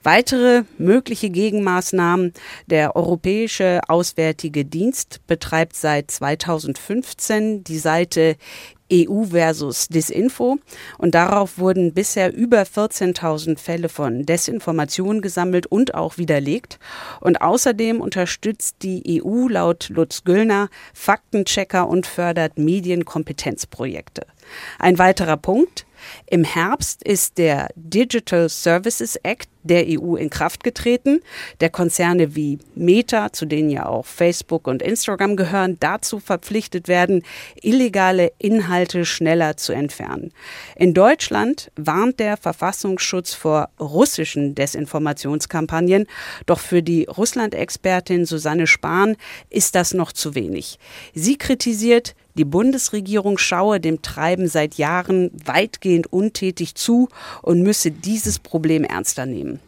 Weitere 0.03 0.63
mögliche 0.77 1.29
Gegenmaßnahmen. 1.29 2.33
Der 2.67 2.95
Europäische 2.95 3.81
Auswärtige 3.87 4.63
Dienst 4.63 5.19
betreibt 5.27 5.75
seit 5.75 6.11
2015 6.11 7.63
die 7.63 7.79
Seite 7.79 8.37
EU 8.91 9.23
versus 9.23 9.87
Disinfo. 9.89 10.59
Und 10.97 11.13
darauf 11.13 11.57
wurden 11.57 11.93
bisher 11.93 12.33
über 12.33 12.61
14.000 12.61 13.57
Fälle 13.59 13.89
von 13.89 14.23
Desinformation 14.23 15.21
gesammelt 15.21 15.67
und 15.67 15.93
auch 15.93 16.17
widerlegt. 16.17 16.79
Und 17.19 17.41
außerdem 17.41 17.99
unterstützt 17.99 18.77
die 18.83 19.21
EU 19.21 19.47
laut 19.49 19.89
Lutz 19.89 20.23
Güllner 20.23 20.69
Faktenchecker 20.93 21.87
und 21.87 22.07
fördert 22.07 22.57
Medienkompetenzprojekte. 22.57 24.25
Ein 24.79 24.97
weiterer 24.97 25.37
Punkt. 25.37 25.85
Im 26.25 26.43
Herbst 26.43 27.03
ist 27.03 27.37
der 27.37 27.69
Digital 27.75 28.49
Services 28.49 29.15
Act 29.23 29.49
der 29.63 29.85
EU 29.87 30.15
in 30.15 30.29
Kraft 30.29 30.63
getreten, 30.63 31.21
der 31.59 31.69
Konzerne 31.69 32.35
wie 32.35 32.59
Meta, 32.75 33.33
zu 33.33 33.45
denen 33.45 33.69
ja 33.69 33.85
auch 33.85 34.05
Facebook 34.05 34.67
und 34.67 34.81
Instagram 34.81 35.35
gehören, 35.35 35.77
dazu 35.79 36.19
verpflichtet 36.19 36.87
werden, 36.87 37.23
illegale 37.61 38.31
Inhalte 38.37 39.05
schneller 39.05 39.57
zu 39.57 39.73
entfernen. 39.73 40.31
In 40.75 40.93
Deutschland 40.93 41.69
warnt 41.75 42.19
der 42.19 42.37
Verfassungsschutz 42.37 43.33
vor 43.33 43.69
russischen 43.79 44.55
Desinformationskampagnen, 44.55 46.07
doch 46.45 46.59
für 46.59 46.81
die 46.81 47.05
Russland-Expertin 47.05 48.25
Susanne 48.25 48.67
Spahn 48.67 49.17
ist 49.49 49.75
das 49.75 49.93
noch 49.93 50.13
zu 50.13 50.33
wenig. 50.33 50.79
Sie 51.13 51.37
kritisiert, 51.37 52.15
die 52.37 52.45
Bundesregierung 52.45 53.37
schaue 53.37 53.79
dem 53.79 54.01
Treiben 54.01 54.47
seit 54.47 54.75
Jahren 54.75 55.31
weitgehend 55.45 56.11
untätig 56.11 56.75
zu 56.75 57.09
und 57.41 57.61
müsse 57.61 57.91
dieses 57.91 58.39
Problem 58.39 58.83
ernster 58.83 59.25
nehmen. 59.25 59.59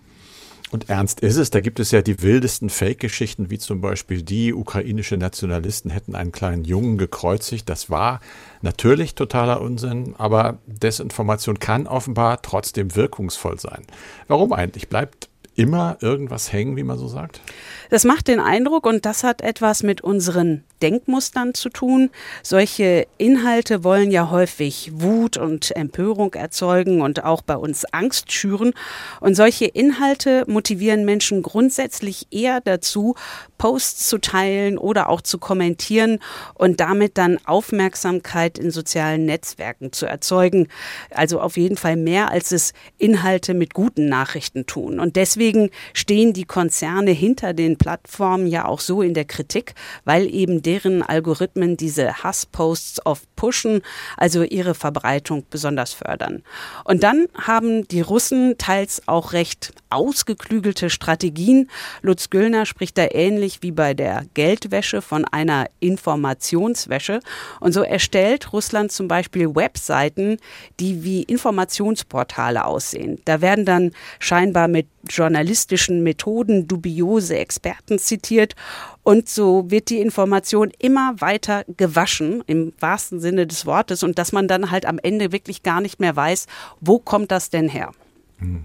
Und 0.71 0.87
ernst 0.87 1.21
ist 1.21 1.37
es, 1.37 1.49
da 1.49 1.61
gibt 1.61 1.79
es 1.79 1.89
ja 1.89 2.03
die 2.03 2.21
wildesten 2.21 2.69
Fake-Geschichten, 2.69 3.49
wie 3.49 3.57
zum 3.57 3.81
Beispiel 3.81 4.21
die 4.21 4.53
ukrainische 4.53 5.17
Nationalisten 5.17 5.89
hätten 5.89 6.13
einen 6.13 6.31
kleinen 6.31 6.63
Jungen 6.63 6.99
gekreuzigt. 6.99 7.67
Das 7.69 7.89
war 7.89 8.19
natürlich 8.61 9.15
totaler 9.15 9.61
Unsinn, 9.61 10.13
aber 10.19 10.59
Desinformation 10.67 11.57
kann 11.57 11.87
offenbar 11.87 12.43
trotzdem 12.43 12.95
wirkungsvoll 12.95 13.59
sein. 13.59 13.81
Warum 14.27 14.53
eigentlich? 14.53 14.89
Bleibt 14.89 15.29
immer 15.55 15.97
irgendwas 16.01 16.53
hängen, 16.53 16.77
wie 16.77 16.83
man 16.83 16.99
so 16.99 17.07
sagt? 17.07 17.41
Das 17.89 18.03
macht 18.03 18.27
den 18.27 18.39
Eindruck 18.39 18.85
und 18.85 19.05
das 19.05 19.23
hat 19.23 19.41
etwas 19.41 19.81
mit 19.81 20.01
unseren 20.01 20.63
Denkmustern 20.81 21.53
zu 21.53 21.69
tun. 21.69 22.09
Solche 22.43 23.07
Inhalte 23.17 23.83
wollen 23.83 24.11
ja 24.11 24.29
häufig 24.29 24.91
Wut 24.93 25.37
und 25.37 25.75
Empörung 25.75 26.33
erzeugen 26.33 27.01
und 27.01 27.23
auch 27.23 27.41
bei 27.41 27.55
uns 27.55 27.85
Angst 27.85 28.31
schüren. 28.31 28.73
Und 29.19 29.35
solche 29.35 29.65
Inhalte 29.65 30.43
motivieren 30.47 31.05
Menschen 31.05 31.41
grundsätzlich 31.41 32.27
eher 32.31 32.61
dazu, 32.61 33.15
Posts 33.57 34.07
zu 34.07 34.19
teilen 34.19 34.77
oder 34.77 35.09
auch 35.09 35.21
zu 35.21 35.37
kommentieren 35.37 36.19
und 36.55 36.79
damit 36.79 37.17
dann 37.17 37.37
Aufmerksamkeit 37.45 38.57
in 38.57 38.71
sozialen 38.71 39.25
Netzwerken 39.25 39.91
zu 39.91 40.05
erzeugen. 40.05 40.67
Also 41.11 41.39
auf 41.41 41.57
jeden 41.57 41.77
Fall 41.77 41.95
mehr, 41.95 42.31
als 42.31 42.51
es 42.51 42.73
Inhalte 42.97 43.53
mit 43.53 43.73
guten 43.73 44.07
Nachrichten 44.07 44.65
tun. 44.65 44.99
Und 44.99 45.15
deswegen 45.15 45.69
stehen 45.93 46.33
die 46.33 46.45
Konzerne 46.45 47.11
hinter 47.11 47.53
den 47.53 47.77
Plattformen 47.77 48.47
ja 48.47 48.65
auch 48.65 48.79
so 48.79 49.01
in 49.01 49.13
der 49.13 49.25
Kritik, 49.25 49.73
weil 50.05 50.33
eben 50.33 50.61
deren 50.69 51.01
Algorithmen 51.01 51.77
diese 51.77 52.21
Hassposts 52.21 53.03
oft 53.03 53.25
pushen, 53.35 53.81
also 54.17 54.43
ihre 54.43 54.75
Verbreitung 54.75 55.43
besonders 55.49 55.93
fördern. 55.93 56.43
Und 56.83 57.01
dann 57.01 57.25
haben 57.33 57.87
die 57.87 58.01
Russen 58.01 58.55
teils 58.59 59.01
auch 59.07 59.33
recht 59.33 59.73
ausgeklügelte 59.89 60.89
Strategien. 60.89 61.69
Lutz 62.01 62.29
Güllner 62.29 62.65
spricht 62.65 62.97
da 62.97 63.07
ähnlich 63.11 63.61
wie 63.61 63.71
bei 63.71 63.93
der 63.93 64.25
Geldwäsche 64.33 65.01
von 65.01 65.25
einer 65.25 65.67
Informationswäsche. 65.79 67.19
Und 67.59 67.73
so 67.73 67.81
erstellt 67.81 68.53
Russland 68.53 68.91
zum 68.91 69.07
Beispiel 69.07 69.55
Webseiten, 69.55 70.37
die 70.79 71.03
wie 71.03 71.23
Informationsportale 71.23 72.65
aussehen. 72.65 73.21
Da 73.25 73.41
werden 73.41 73.65
dann 73.65 73.91
scheinbar 74.19 74.67
mit 74.67 74.87
journalistischen 75.07 76.03
Methoden 76.03 76.67
dubiose 76.67 77.37
Experten 77.37 77.99
zitiert 77.99 78.55
und 79.03 79.27
so 79.27 79.71
wird 79.71 79.89
die 79.89 80.01
Information 80.01 80.71
immer 80.77 81.15
weiter 81.19 81.63
gewaschen, 81.77 82.43
im 82.47 82.73
wahrsten 82.79 83.19
Sinne 83.19 83.47
des 83.47 83.65
Wortes, 83.65 84.03
und 84.03 84.19
dass 84.19 84.31
man 84.31 84.47
dann 84.47 84.71
halt 84.71 84.85
am 84.85 84.99
Ende 84.99 85.31
wirklich 85.31 85.63
gar 85.63 85.81
nicht 85.81 85.99
mehr 85.99 86.15
weiß, 86.15 86.45
wo 86.79 86.99
kommt 86.99 87.31
das 87.31 87.49
denn 87.49 87.69
her. 87.69 87.91
Hm. 88.37 88.63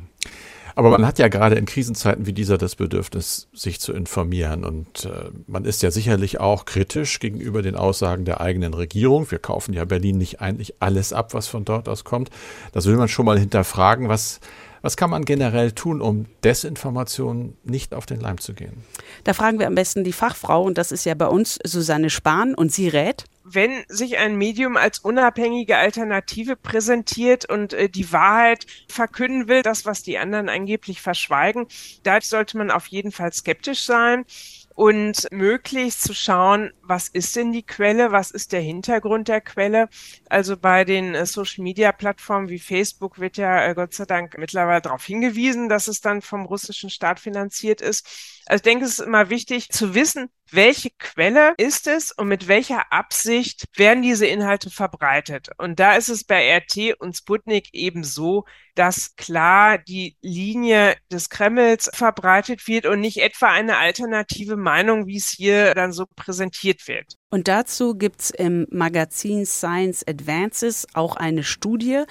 Aber 0.77 0.91
man 0.91 1.07
hat 1.07 1.19
ja 1.19 1.29
gerade 1.29 1.55
in 1.55 1.67
Krisenzeiten 1.67 2.27
wie 2.27 2.33
dieser 2.33 2.59
das 2.59 2.75
Bedürfnis, 2.75 3.49
sich 3.53 3.81
zu 3.81 3.93
informieren. 3.93 4.65
Und 4.65 5.05
äh, 5.05 5.31
man 5.47 5.65
ist 5.65 5.83
ja 5.83 5.91
sicherlich 5.91 6.41
auch 6.41 6.65
kritisch 6.65 7.21
gegenüber 7.21 7.63
den 7.63 7.77
Aussagen 7.77 8.25
der 8.25 8.41
eigenen 8.41 8.75
Regierung. 8.75 9.31
Wir 9.31 9.39
kaufen 9.39 9.73
ja 9.73 9.85
Berlin 9.85 10.19
nicht 10.19 10.41
eigentlich 10.41 10.75
alles 10.81 11.13
ab, 11.13 11.33
was 11.33 11.47
von 11.47 11.65
dort 11.65 11.89
aus 11.89 12.05
kommt. 12.05 12.31
Das 12.73 12.87
will 12.87 12.97
man 12.97 13.09
schon 13.09 13.27
mal 13.27 13.39
hinterfragen. 13.39 14.09
Was, 14.09 14.41
was 14.85 14.99
kann 14.99 15.09
man 15.09 15.25
generell 15.25 15.73
tun, 15.73 16.03
um 16.03 16.27
Desinformation 16.45 17.57
nicht 17.65 17.95
auf 17.95 18.05
den 18.05 18.21
Leim 18.21 18.39
zu 18.39 18.53
gehen? 18.53 18.85
Da 19.25 19.33
fragen 19.33 19.59
wir 19.59 19.67
am 19.67 19.75
besten 19.75 20.05
die 20.05 20.13
Fachfrau, 20.13 20.63
und 20.63 20.77
das 20.77 20.93
ist 20.93 21.07
ja 21.07 21.15
bei 21.15 21.27
uns 21.27 21.59
Susanne 21.65 22.11
Spahn, 22.11 22.55
und 22.55 22.71
sie 22.71 22.89
rät 22.89 23.25
wenn 23.47 23.85
sich 23.89 24.17
ein 24.17 24.37
Medium 24.37 24.79
als 24.79 24.99
unabhängige 24.99 25.77
Alternative 25.77 26.57
präsentiert 26.57 27.45
und 27.45 27.75
äh, 27.75 27.91
die 27.91 28.11
Wahrheit 28.11 28.67
verkünden 28.89 29.49
will, 29.49 29.61
das, 29.63 29.85
was 29.85 30.03
die 30.03 30.17
anderen 30.17 30.49
angeblich 30.49 31.03
verschweigen, 31.03 31.67
da 32.05 32.21
sollte 32.23 32.57
man 32.57 32.71
auf 32.71 32.87
jeden 32.87 33.13
Fall 33.13 33.33
skeptisch 33.35 33.85
sein 33.85 34.25
und 34.75 35.29
möglichst 35.31 36.03
zu 36.03 36.15
schauen, 36.15 36.73
was 36.83 37.09
ist 37.09 37.37
denn 37.37 37.53
die 37.53 37.63
Quelle, 37.63 38.11
was 38.11 38.31
ist 38.33 38.53
der 38.53 38.61
Hintergrund 38.61 39.29
der 39.29 39.41
Quelle. 39.41 39.89
Also 40.29 40.57
bei 40.57 40.85
den 40.85 41.15
äh, 41.15 41.27
Social-Media-Plattformen 41.27 42.49
wie 42.49 42.59
Facebook 42.59 43.21
wird 43.21 43.37
ja 43.37 43.65
äh, 43.67 43.75
Gott 43.75 43.95
sei 43.95 44.05
Dank 44.05 44.37
mittlerweile 44.37 44.81
darauf 44.83 45.05
hingewiesen, 45.05 45.69
dass 45.69 45.87
es 45.87 46.01
dann 46.01 46.23
vom 46.23 46.45
russischen 46.45 46.91
Staat 46.91 47.21
finanziert 47.21 47.81
ist. 47.81 48.07
Also 48.47 48.57
ich 48.57 48.63
denke, 48.63 48.85
es 48.85 48.99
ist 48.99 49.07
immer 49.07 49.31
wichtig 49.31 49.69
zu 49.71 49.95
wissen, 49.95 50.29
welche 50.51 50.91
Quelle 50.99 51.55
ist 51.57 51.87
es 51.87 52.13
und 52.13 52.29
mit 52.29 52.49
welcher 52.49 52.93
Absicht 52.93 53.65
werden 53.77 54.03
diese 54.03 54.27
Inhalte 54.27 54.71
verbreitet. 54.71 55.49
Und 55.59 55.81
da 55.81 55.95
ist 55.97 56.09
es 56.09 56.25
bei 56.25 56.57
RT 56.57 57.01
und 57.01 57.17
Sputnik 57.17 57.73
eben 57.73 58.05
so, 58.05 58.45
dass 58.75 59.17
klar 59.17 59.79
die 59.79 60.17
Linie 60.21 60.97
des 61.11 61.31
Kremls 61.31 61.91
verbreitet 61.95 62.67
wird 62.69 62.87
und 62.87 63.01
nicht 63.01 63.19
etwa 63.19 63.49
eine 63.49 63.79
alternative 63.79 64.57
Meinung, 64.57 65.07
wie 65.07 65.17
es 65.17 65.29
hier 65.29 65.75
dann 65.75 65.93
so 65.93 66.07
präsentiert 66.15 66.87
wird. 66.87 67.15
Und 67.31 67.49
dazu 67.49 67.97
gibt's 67.97 68.31
im 68.31 68.67
Magazin 68.71 69.45
Science 69.45 70.07
Advances 70.07 70.87
auch 70.95 71.17
eine 71.17 71.43
Studie. 71.43 72.05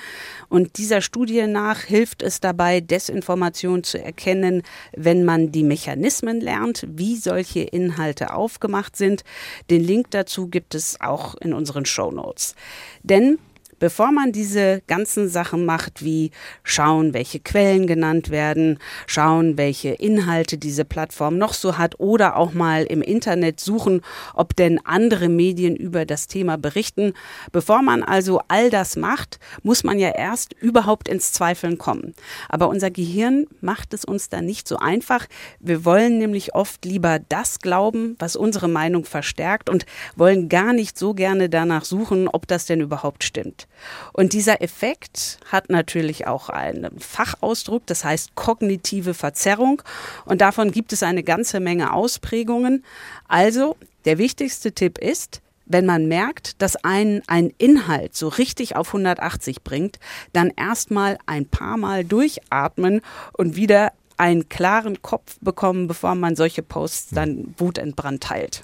Und 0.49 0.77
dieser 0.77 0.99
Studie 0.99 1.47
nach 1.47 1.81
hilft 1.81 2.21
es 2.21 2.41
dabei, 2.41 2.81
Desinformation 2.81 3.83
zu 3.83 4.03
erkennen, 4.03 4.63
wenn 4.91 5.23
man 5.23 5.51
die 5.53 5.63
Mechanismen 5.63 6.41
lernt, 6.41 6.85
wie 6.89 7.15
solche 7.15 7.61
Inhalte 7.61 8.33
aufgemacht 8.33 8.97
sind. 8.97 9.23
Den 9.69 9.81
Link 9.81 10.11
dazu 10.11 10.47
gibt 10.47 10.75
es 10.75 10.99
auch 10.99 11.35
in 11.35 11.53
unseren 11.53 11.85
Show 11.85 12.11
Notes. 12.11 12.55
Denn 13.03 13.39
bevor 13.83 14.13
man 14.13 14.31
diese 14.31 14.81
ganzen 14.87 15.27
Sachen 15.27 15.65
macht, 15.65 16.05
wie 16.05 16.31
schauen, 16.63 17.13
welche 17.13 17.41
Quellen 17.41 17.85
genannt 17.85 18.29
werden, 18.29 18.79
schauen, 19.07 19.57
welche 19.57 19.89
Inhalte 19.89 20.57
diese 20.57 20.85
Plattform 20.85 21.37
noch 21.37 21.53
so 21.53 21.77
hat 21.77 21.99
oder 21.99 22.37
auch 22.37 22.53
mal 22.53 22.85
im 22.85 23.01
Internet 23.01 23.59
suchen, 23.59 23.99
ob 24.35 24.55
denn 24.55 24.79
andere 24.85 25.27
Medien 25.27 25.75
über 25.75 26.05
das 26.05 26.27
Thema 26.27 26.57
berichten. 26.57 27.11
Bevor 27.51 27.81
man 27.81 28.03
also 28.03 28.39
all 28.47 28.69
das 28.69 28.95
macht, 28.95 29.37
muss 29.63 29.83
man 29.83 29.99
ja 29.99 30.15
erst 30.15 30.53
überhaupt 30.53 31.09
ins 31.09 31.33
Zweifeln 31.33 31.77
kommen. 31.77 32.13
Aber 32.47 32.69
unser 32.69 32.89
Gehirn 32.89 33.47
macht 33.59 33.93
es 33.93 34.05
uns 34.05 34.29
dann 34.29 34.45
nicht 34.45 34.65
so 34.65 34.77
einfach. 34.77 35.27
Wir 35.59 35.83
wollen 35.83 36.19
nämlich 36.19 36.55
oft 36.55 36.85
lieber 36.85 37.19
das 37.19 37.59
glauben, 37.59 38.15
was 38.17 38.37
unsere 38.37 38.69
Meinung 38.69 39.03
verstärkt 39.03 39.69
und 39.69 39.85
wollen 40.15 40.47
gar 40.47 40.71
nicht 40.71 40.97
so 40.97 41.13
gerne 41.13 41.49
danach 41.49 41.83
suchen, 41.83 42.29
ob 42.29 42.47
das 42.47 42.65
denn 42.65 42.79
überhaupt 42.79 43.25
stimmt. 43.25 43.67
Und 44.13 44.33
dieser 44.33 44.61
Effekt 44.61 45.39
hat 45.51 45.69
natürlich 45.69 46.27
auch 46.27 46.49
einen 46.49 46.99
Fachausdruck, 46.99 47.85
das 47.85 48.03
heißt 48.03 48.35
kognitive 48.35 49.13
Verzerrung. 49.13 49.81
Und 50.25 50.41
davon 50.41 50.71
gibt 50.71 50.93
es 50.93 51.03
eine 51.03 51.23
ganze 51.23 51.59
Menge 51.59 51.93
Ausprägungen. 51.93 52.83
Also 53.27 53.75
der 54.05 54.17
wichtigste 54.17 54.71
Tipp 54.71 54.97
ist, 54.97 55.41
wenn 55.65 55.85
man 55.85 56.07
merkt, 56.07 56.61
dass 56.61 56.75
einen 56.83 57.21
ein 57.27 57.53
Inhalt 57.57 58.15
so 58.15 58.27
richtig 58.27 58.75
auf 58.75 58.87
180 58.87 59.63
bringt, 59.63 59.99
dann 60.33 60.51
erstmal 60.55 61.17
ein 61.25 61.45
paar 61.45 61.77
Mal 61.77 62.03
durchatmen 62.03 63.01
und 63.33 63.55
wieder 63.55 63.91
einen 64.17 64.49
klaren 64.49 65.01
Kopf 65.01 65.37
bekommen, 65.41 65.87
bevor 65.87 66.15
man 66.15 66.35
solche 66.35 66.61
Posts 66.61 67.09
dann 67.11 67.55
wutentbrannt 67.57 68.23
teilt. 68.23 68.63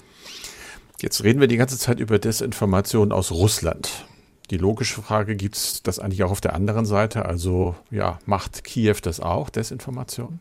Jetzt 1.00 1.24
reden 1.24 1.40
wir 1.40 1.48
die 1.48 1.56
ganze 1.56 1.78
Zeit 1.78 1.98
über 1.98 2.18
Desinformation 2.18 3.10
aus 3.10 3.30
Russland. 3.30 4.04
Die 4.50 4.56
logische 4.56 5.00
Frage, 5.00 5.36
gibt 5.36 5.56
es 5.56 5.82
das 5.82 6.00
eigentlich 6.00 6.24
auch 6.24 6.32
auf 6.32 6.40
der 6.40 6.54
anderen 6.54 6.84
Seite? 6.84 7.24
Also 7.24 7.76
ja, 7.90 8.18
macht 8.26 8.64
Kiew 8.64 8.96
das 9.02 9.20
auch, 9.20 9.48
Desinformation? 9.48 10.40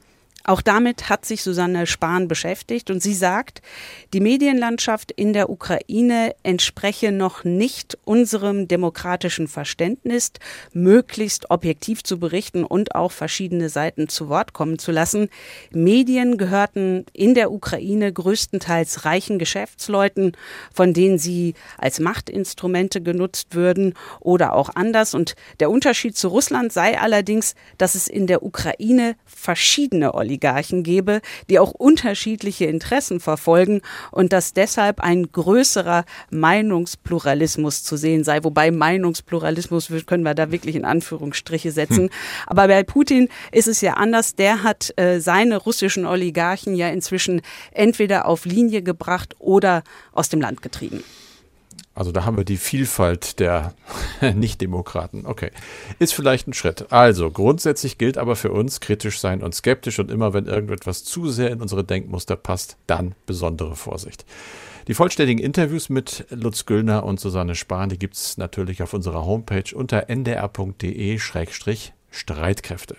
Auch 0.49 0.63
damit 0.63 1.09
hat 1.09 1.25
sich 1.25 1.43
Susanne 1.43 1.85
Spahn 1.85 2.27
beschäftigt 2.27 2.89
und 2.89 3.03
sie 3.03 3.13
sagt, 3.13 3.61
die 4.13 4.19
Medienlandschaft 4.19 5.11
in 5.11 5.31
der 5.31 5.51
Ukraine 5.51 6.33
entspreche 6.41 7.11
noch 7.11 7.43
nicht 7.43 7.99
unserem 8.03 8.67
demokratischen 8.67 9.47
Verständnis, 9.47 10.31
möglichst 10.73 11.51
objektiv 11.51 12.01
zu 12.01 12.17
berichten 12.17 12.63
und 12.63 12.95
auch 12.95 13.11
verschiedene 13.11 13.69
Seiten 13.69 14.09
zu 14.09 14.27
Wort 14.27 14.53
kommen 14.53 14.79
zu 14.79 14.91
lassen. 14.91 15.29
Medien 15.69 16.39
gehörten 16.39 17.05
in 17.13 17.35
der 17.35 17.51
Ukraine 17.51 18.11
größtenteils 18.11 19.05
reichen 19.05 19.37
Geschäftsleuten, 19.37 20.31
von 20.73 20.95
denen 20.95 21.19
sie 21.19 21.53
als 21.77 21.99
Machtinstrumente 21.99 23.01
genutzt 23.01 23.53
würden 23.53 23.93
oder 24.19 24.53
auch 24.53 24.71
anders. 24.73 25.13
Und 25.13 25.35
der 25.59 25.69
Unterschied 25.69 26.17
zu 26.17 26.29
Russland 26.29 26.73
sei 26.73 26.99
allerdings, 26.99 27.53
dass 27.77 27.93
es 27.93 28.07
in 28.07 28.25
der 28.25 28.41
Ukraine 28.41 29.15
verschiedene 29.27 30.15
Oligarchen 30.15 30.38
gebe, 30.83 31.21
die 31.49 31.59
auch 31.59 31.71
unterschiedliche 31.71 32.65
Interessen 32.65 33.19
verfolgen 33.19 33.81
und 34.11 34.33
dass 34.33 34.53
deshalb 34.53 34.99
ein 34.99 35.31
größerer 35.31 36.05
Meinungspluralismus 36.31 37.83
zu 37.83 37.97
sehen 37.97 38.23
sei. 38.23 38.43
Wobei 38.43 38.71
Meinungspluralismus 38.71 39.89
können 40.05 40.23
wir 40.23 40.33
da 40.33 40.51
wirklich 40.51 40.75
in 40.75 40.85
Anführungsstriche 40.85 41.71
setzen. 41.71 42.05
Hm. 42.05 42.09
Aber 42.47 42.67
bei 42.67 42.83
Putin 42.83 43.29
ist 43.51 43.67
es 43.67 43.81
ja 43.81 43.93
anders. 43.93 44.35
Der 44.35 44.63
hat 44.63 44.93
äh, 44.97 45.19
seine 45.19 45.57
russischen 45.57 46.05
Oligarchen 46.05 46.75
ja 46.75 46.89
inzwischen 46.89 47.41
entweder 47.71 48.25
auf 48.25 48.45
Linie 48.45 48.81
gebracht 48.81 49.35
oder 49.39 49.83
aus 50.13 50.29
dem 50.29 50.41
Land 50.41 50.61
getrieben. 50.61 51.03
Also 51.99 52.11
da 52.13 52.23
haben 52.23 52.37
wir 52.37 52.45
die 52.45 52.55
Vielfalt 52.55 53.41
der 53.41 53.73
Nichtdemokraten. 54.21 55.25
Okay. 55.25 55.51
Ist 55.99 56.13
vielleicht 56.13 56.47
ein 56.47 56.53
Schritt. 56.53 56.93
Also 56.93 57.29
grundsätzlich 57.29 57.97
gilt 57.97 58.17
aber 58.17 58.37
für 58.37 58.53
uns 58.53 58.79
kritisch 58.79 59.19
sein 59.19 59.43
und 59.43 59.53
skeptisch 59.53 59.99
und 59.99 60.09
immer 60.09 60.33
wenn 60.33 60.45
irgendetwas 60.45 61.03
zu 61.03 61.29
sehr 61.29 61.51
in 61.51 61.61
unsere 61.61 61.83
Denkmuster 61.83 62.37
passt, 62.37 62.77
dann 62.87 63.15
besondere 63.25 63.75
Vorsicht. 63.75 64.23
Die 64.87 64.93
vollständigen 64.93 65.43
Interviews 65.43 65.89
mit 65.89 66.25
Lutz 66.29 66.65
Güllner 66.65 67.03
und 67.03 67.19
Susanne 67.19 67.55
Spahn, 67.55 67.89
die 67.89 67.99
gibt 67.99 68.15
es 68.15 68.37
natürlich 68.37 68.81
auf 68.81 68.93
unserer 68.93 69.25
Homepage 69.25 69.75
unter 69.75 70.09
ndr.de-streitkräfte. 70.09 72.95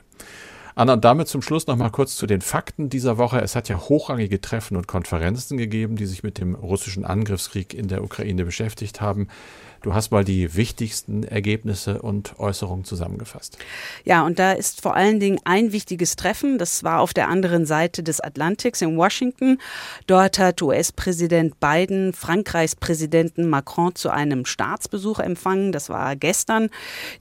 Anna, 0.74 0.96
damit 0.96 1.28
zum 1.28 1.42
Schluss 1.42 1.66
noch 1.66 1.76
mal 1.76 1.90
kurz 1.90 2.16
zu 2.16 2.26
den 2.26 2.40
Fakten 2.40 2.88
dieser 2.88 3.18
Woche. 3.18 3.40
Es 3.40 3.56
hat 3.56 3.68
ja 3.68 3.78
hochrangige 3.78 4.40
Treffen 4.40 4.76
und 4.76 4.86
Konferenzen 4.86 5.56
gegeben, 5.56 5.96
die 5.96 6.06
sich 6.06 6.22
mit 6.22 6.38
dem 6.38 6.54
russischen 6.54 7.04
Angriffskrieg 7.04 7.74
in 7.74 7.88
der 7.88 8.04
Ukraine 8.04 8.44
beschäftigt 8.44 9.00
haben. 9.00 9.28
Du 9.82 9.94
hast 9.94 10.10
mal 10.10 10.24
die 10.24 10.54
wichtigsten 10.56 11.24
Ergebnisse 11.24 12.02
und 12.02 12.38
Äußerungen 12.38 12.84
zusammengefasst. 12.84 13.56
Ja, 14.04 14.26
und 14.26 14.38
da 14.38 14.52
ist 14.52 14.82
vor 14.82 14.94
allen 14.94 15.20
Dingen 15.20 15.40
ein 15.44 15.72
wichtiges 15.72 16.16
Treffen. 16.16 16.58
Das 16.58 16.84
war 16.84 17.00
auf 17.00 17.14
der 17.14 17.28
anderen 17.28 17.64
Seite 17.64 18.02
des 18.02 18.20
Atlantiks 18.20 18.82
in 18.82 18.98
Washington. 18.98 19.58
Dort 20.06 20.38
hat 20.38 20.60
US-Präsident 20.60 21.60
Biden 21.60 22.12
Frankreichs 22.12 22.76
Präsidenten 22.76 23.48
Macron 23.48 23.94
zu 23.94 24.10
einem 24.10 24.44
Staatsbesuch 24.44 25.18
empfangen. 25.18 25.72
Das 25.72 25.88
war 25.88 26.14
gestern. 26.14 26.68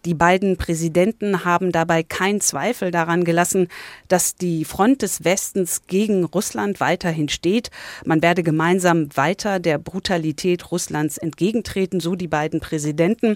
Die 0.04 0.14
beiden 0.14 0.58
Präsidenten 0.58 1.46
haben 1.46 1.72
dabei 1.72 2.04
keinen 2.04 2.42
Zweifel 2.42 2.92
daran 2.92 3.24
gelassen, 3.24 3.70
dass 4.10 4.36
die 4.36 4.66
Front 4.66 5.02
des 5.02 5.24
Westens 5.24 5.84
gegen 5.88 6.26
Russland 6.26 6.82
weiterhin 6.82 7.30
steht. 7.30 7.72
Man 8.04 8.22
werde 8.22 8.44
gemeinsam 8.44 9.08
weiter 9.16 9.60
der 9.60 9.78
Brutalität 9.78 10.72
Russlands 10.72 11.18
entgegentreten, 11.18 12.02
so 12.02 12.16
die 12.16 12.28
beiden 12.28 12.49
beiden 12.50 12.60
Präsidenten. 12.60 13.36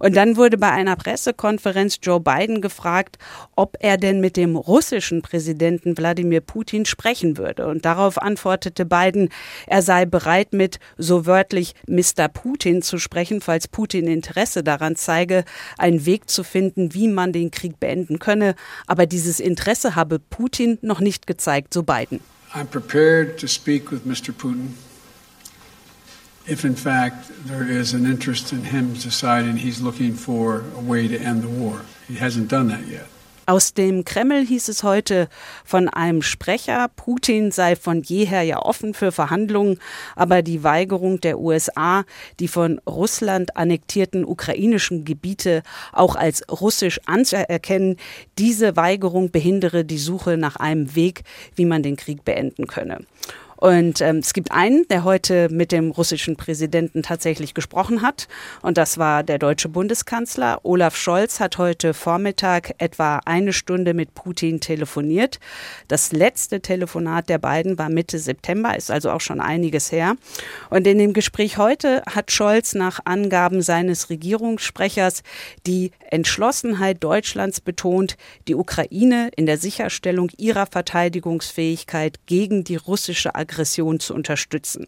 Und 0.00 0.16
dann 0.16 0.36
wurde 0.36 0.58
bei 0.58 0.70
einer 0.70 0.96
Pressekonferenz 0.96 1.98
Joe 2.02 2.20
Biden 2.20 2.60
gefragt, 2.60 3.18
ob 3.54 3.76
er 3.80 3.96
denn 3.96 4.20
mit 4.20 4.36
dem 4.36 4.56
russischen 4.56 5.22
Präsidenten 5.22 5.96
Wladimir 5.96 6.40
Putin 6.40 6.84
sprechen 6.84 7.38
würde. 7.38 7.66
Und 7.66 7.84
darauf 7.84 8.20
antwortete 8.20 8.84
Biden, 8.84 9.30
er 9.66 9.82
sei 9.82 10.06
bereit, 10.06 10.52
mit 10.52 10.78
so 10.96 11.26
wörtlich 11.26 11.74
Mr. 11.86 12.28
Putin 12.28 12.82
zu 12.82 12.98
sprechen, 12.98 13.40
falls 13.40 13.68
Putin 13.68 14.06
Interesse 14.08 14.62
daran 14.62 14.96
zeige, 14.96 15.44
einen 15.76 16.04
Weg 16.04 16.28
zu 16.28 16.42
finden, 16.42 16.94
wie 16.94 17.08
man 17.08 17.32
den 17.32 17.50
Krieg 17.50 17.78
beenden 17.78 18.18
könne. 18.18 18.54
Aber 18.86 19.06
dieses 19.06 19.40
Interesse 19.40 19.94
habe 19.94 20.18
Putin 20.18 20.78
noch 20.82 21.00
nicht 21.00 21.26
gezeigt, 21.26 21.72
so 21.72 21.82
Biden. 21.82 22.20
I'm 22.54 22.66
prepared 22.66 23.38
to 23.40 23.46
speak 23.46 23.92
with 23.92 24.04
Mr. 24.04 24.32
Putin 24.32 24.74
if 26.48 26.64
in 26.64 26.74
fact 26.74 27.30
there 27.46 27.64
is 27.64 27.94
an 27.94 28.06
interest 28.06 28.52
in 28.52 28.64
him 28.64 28.94
deciding 28.94 29.56
he's 29.56 29.80
looking 29.80 30.14
for 30.14 30.64
a 30.76 30.80
way 30.80 31.06
to 31.08 31.16
end 31.16 31.42
the 31.42 31.48
war. 31.48 31.82
He 32.06 32.16
hasn't 32.16 32.48
done 32.48 32.68
that 32.68 32.86
yet. 32.86 33.06
Aus 33.48 33.72
dem 33.72 34.04
Kreml 34.04 34.44
hieß 34.44 34.68
es 34.68 34.82
heute 34.82 35.26
von 35.64 35.88
einem 35.88 36.20
Sprecher, 36.20 36.88
Putin 36.94 37.50
sei 37.50 37.76
von 37.76 38.02
jeher 38.02 38.42
ja 38.42 38.58
offen 38.58 38.92
für 38.92 39.10
Verhandlungen, 39.10 39.78
aber 40.16 40.42
die 40.42 40.64
Weigerung 40.64 41.18
der 41.22 41.38
USA, 41.38 42.04
die 42.40 42.48
von 42.48 42.78
Russland 42.86 43.56
annektierten 43.56 44.26
ukrainischen 44.26 45.06
Gebiete 45.06 45.62
auch 45.92 46.14
als 46.14 46.42
russisch 46.50 47.00
anzuerkennen, 47.06 47.96
diese 48.36 48.76
Weigerung 48.76 49.30
behindere 49.30 49.82
die 49.82 49.96
Suche 49.96 50.36
nach 50.36 50.56
einem 50.56 50.94
Weg, 50.94 51.22
wie 51.54 51.64
man 51.64 51.82
den 51.82 51.96
Krieg 51.96 52.26
beenden 52.26 52.66
könne. 52.66 52.98
Und 53.58 54.00
ähm, 54.00 54.18
es 54.18 54.34
gibt 54.34 54.52
einen, 54.52 54.86
der 54.86 55.02
heute 55.02 55.48
mit 55.48 55.72
dem 55.72 55.90
russischen 55.90 56.36
Präsidenten 56.36 57.02
tatsächlich 57.02 57.54
gesprochen 57.54 58.02
hat. 58.02 58.28
Und 58.62 58.78
das 58.78 58.98
war 58.98 59.24
der 59.24 59.38
deutsche 59.38 59.68
Bundeskanzler. 59.68 60.60
Olaf 60.62 60.94
Scholz 60.94 61.40
hat 61.40 61.58
heute 61.58 61.92
Vormittag 61.92 62.74
etwa 62.78 63.20
eine 63.24 63.52
Stunde 63.52 63.94
mit 63.94 64.14
Putin 64.14 64.60
telefoniert. 64.60 65.40
Das 65.88 66.12
letzte 66.12 66.60
Telefonat 66.60 67.28
der 67.28 67.38
beiden 67.38 67.78
war 67.78 67.88
Mitte 67.88 68.20
September, 68.20 68.76
ist 68.76 68.92
also 68.92 69.10
auch 69.10 69.20
schon 69.20 69.40
einiges 69.40 69.90
her. 69.90 70.14
Und 70.70 70.86
in 70.86 70.98
dem 70.98 71.12
Gespräch 71.12 71.58
heute 71.58 72.02
hat 72.06 72.30
Scholz 72.30 72.76
nach 72.76 73.00
Angaben 73.06 73.60
seines 73.60 74.08
Regierungssprechers 74.08 75.24
die 75.66 75.90
Entschlossenheit 76.12 77.02
Deutschlands 77.02 77.60
betont, 77.60 78.16
die 78.46 78.54
Ukraine 78.54 79.30
in 79.34 79.46
der 79.46 79.58
Sicherstellung 79.58 80.30
ihrer 80.36 80.66
Verteidigungsfähigkeit 80.66 82.20
gegen 82.26 82.62
die 82.62 82.76
russische 82.76 83.34
Aggression 83.34 83.47
Aggression 83.48 83.98
zu 83.98 84.14
unterstützen. 84.14 84.86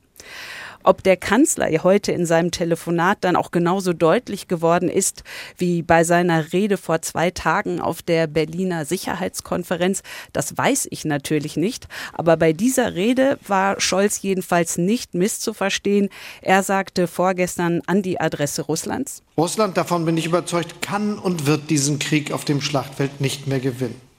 Ob 0.83 1.03
der 1.03 1.19
Kanzler 1.19 1.69
heute 1.83 2.13
in 2.13 2.25
seinem 2.25 2.51
Telefonat 2.51 3.19
dann 3.21 3.37
auch 3.37 3.51
genauso 3.51 3.93
deutlich 3.93 4.49
geworden 4.49 4.89
ist 4.89 5.25
wie 5.59 5.83
bei 5.83 6.05
seiner 6.05 6.55
Rede 6.55 6.79
vor 6.79 7.03
zwei 7.03 7.31
Tagen 7.31 7.83
auf 7.83 8.01
der 8.01 8.27
Berliner 8.27 8.87
Sicherheitskonferenz, 8.87 10.03
das 10.33 10.57
weiß 10.57 10.89
ich 10.91 11.05
natürlich 11.05 11.59
nicht. 11.59 11.87
Aber 12.15 12.39
bei 12.39 12.55
dieser 12.55 12.95
Rede 12.95 13.39
war 13.47 13.79
Scholz 13.79 14.23
jedenfalls 14.23 14.79
nicht 14.79 15.13
misszuverstehen. 15.13 16.09
Er 16.41 16.63
sagte 16.63 17.07
vorgestern 17.07 17.83
an 17.87 18.01
die 18.01 18.19
Adresse 18.19 18.63
Russlands. 18.63 19.23
Russland, 19.37 19.77
davon 19.77 20.07
bin 20.07 20.17
ich 20.17 20.25
überzeugt, 20.25 20.81
kann 20.81 21.19
und 21.19 21.45
wird 21.47 21.69
diesen 21.69 21.99
Krieg 21.99 22.33
auf 22.33 22.47
dem 22.47 22.63
Schlachtfeld 22.63 23.21
nicht 23.21 23.47
mehr 23.47 23.61
gewinnen. 23.61 24.10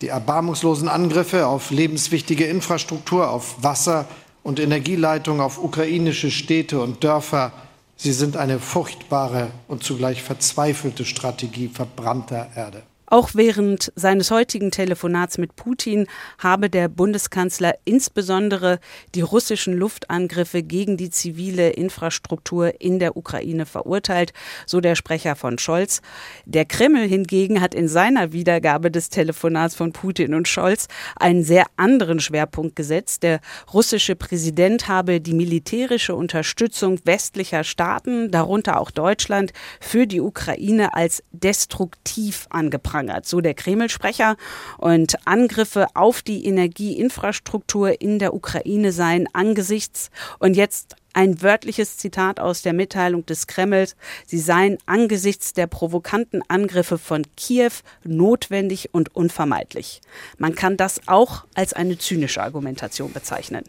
Die 0.00 0.08
erbarmungslosen 0.08 0.88
Angriffe 0.88 1.46
auf 1.46 1.70
lebenswichtige 1.70 2.44
Infrastruktur, 2.44 3.30
auf 3.30 3.62
Wasser 3.62 4.06
und 4.42 4.60
Energieleitungen, 4.60 5.40
auf 5.40 5.58
ukrainische 5.58 6.30
Städte 6.30 6.80
und 6.80 7.02
Dörfer, 7.02 7.52
sie 7.96 8.12
sind 8.12 8.36
eine 8.36 8.60
furchtbare 8.60 9.48
und 9.66 9.82
zugleich 9.82 10.22
verzweifelte 10.22 11.04
Strategie 11.04 11.68
verbrannter 11.68 12.48
Erde. 12.54 12.82
Auch 13.10 13.30
während 13.32 13.90
seines 13.96 14.30
heutigen 14.30 14.70
Telefonats 14.70 15.38
mit 15.38 15.56
Putin 15.56 16.06
habe 16.36 16.68
der 16.68 16.88
Bundeskanzler 16.88 17.74
insbesondere 17.86 18.80
die 19.14 19.22
russischen 19.22 19.72
Luftangriffe 19.72 20.62
gegen 20.62 20.98
die 20.98 21.08
zivile 21.08 21.70
Infrastruktur 21.70 22.82
in 22.82 22.98
der 22.98 23.16
Ukraine 23.16 23.64
verurteilt, 23.64 24.34
so 24.66 24.82
der 24.82 24.94
Sprecher 24.94 25.36
von 25.36 25.58
Scholz. 25.58 26.02
Der 26.44 26.66
Kreml 26.66 27.08
hingegen 27.08 27.62
hat 27.62 27.74
in 27.74 27.88
seiner 27.88 28.32
Wiedergabe 28.32 28.90
des 28.90 29.08
Telefonats 29.08 29.74
von 29.74 29.94
Putin 29.94 30.34
und 30.34 30.46
Scholz 30.46 30.86
einen 31.16 31.44
sehr 31.44 31.64
anderen 31.76 32.20
Schwerpunkt 32.20 32.76
gesetzt. 32.76 33.22
Der 33.22 33.40
russische 33.72 34.16
Präsident 34.16 34.86
habe 34.86 35.22
die 35.22 35.32
militärische 35.32 36.14
Unterstützung 36.14 37.00
westlicher 37.04 37.64
Staaten, 37.64 38.30
darunter 38.30 38.78
auch 38.78 38.90
Deutschland, 38.90 39.54
für 39.80 40.06
die 40.06 40.20
Ukraine 40.20 40.92
als 40.92 41.22
destruktiv 41.32 42.46
angeprangert 42.50 42.97
angeprangert, 42.98 43.26
so 43.26 43.40
der 43.40 43.54
Kreml-Sprecher. 43.54 44.36
Und 44.76 45.26
Angriffe 45.26 45.86
auf 45.94 46.22
die 46.22 46.44
Energieinfrastruktur 46.46 48.00
in 48.00 48.18
der 48.18 48.34
Ukraine 48.34 48.92
seien 48.92 49.28
angesichts 49.32 50.10
und 50.38 50.54
jetzt 50.54 50.96
ein 51.14 51.42
wörtliches 51.42 51.96
Zitat 51.96 52.38
aus 52.38 52.62
der 52.62 52.72
Mitteilung 52.72 53.26
des 53.26 53.46
Kremls. 53.46 53.96
Sie 54.26 54.38
seien 54.38 54.78
angesichts 54.86 55.52
der 55.52 55.66
provokanten 55.66 56.42
Angriffe 56.48 56.98
von 56.98 57.24
Kiew 57.36 57.72
notwendig 58.04 58.90
und 58.92 59.16
unvermeidlich. 59.16 60.00
Man 60.36 60.54
kann 60.54 60.76
das 60.76 61.00
auch 61.06 61.44
als 61.54 61.72
eine 61.72 61.98
zynische 61.98 62.42
Argumentation 62.42 63.12
bezeichnen. 63.12 63.64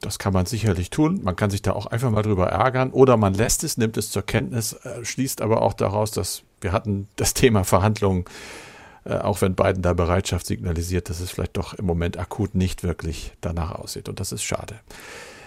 Das 0.00 0.20
kann 0.20 0.32
man 0.32 0.46
sicherlich 0.46 0.90
tun. 0.90 1.20
Man 1.24 1.34
kann 1.34 1.50
sich 1.50 1.62
da 1.62 1.72
auch 1.72 1.86
einfach 1.86 2.12
mal 2.12 2.22
drüber 2.22 2.46
ärgern 2.46 2.92
oder 2.92 3.16
man 3.16 3.34
lässt 3.34 3.64
es, 3.64 3.78
nimmt 3.78 3.96
es 3.96 4.12
zur 4.12 4.22
Kenntnis, 4.22 4.74
äh, 4.74 5.04
schließt 5.04 5.40
aber 5.40 5.62
auch 5.62 5.72
daraus, 5.72 6.12
dass 6.12 6.44
wir 6.60 6.72
hatten 6.72 7.08
das 7.16 7.34
Thema 7.34 7.64
Verhandlungen 7.64 8.24
Äh, 9.08 9.18
auch 9.18 9.40
wenn 9.40 9.54
Biden 9.54 9.82
da 9.82 9.94
Bereitschaft 9.94 10.46
signalisiert, 10.46 11.08
dass 11.08 11.20
es 11.20 11.30
vielleicht 11.30 11.56
doch 11.56 11.74
im 11.74 11.86
Moment 11.86 12.18
akut 12.18 12.54
nicht 12.54 12.82
wirklich 12.82 13.32
danach 13.40 13.72
aussieht. 13.72 14.08
Und 14.08 14.20
das 14.20 14.32
ist 14.32 14.42
schade. 14.42 14.78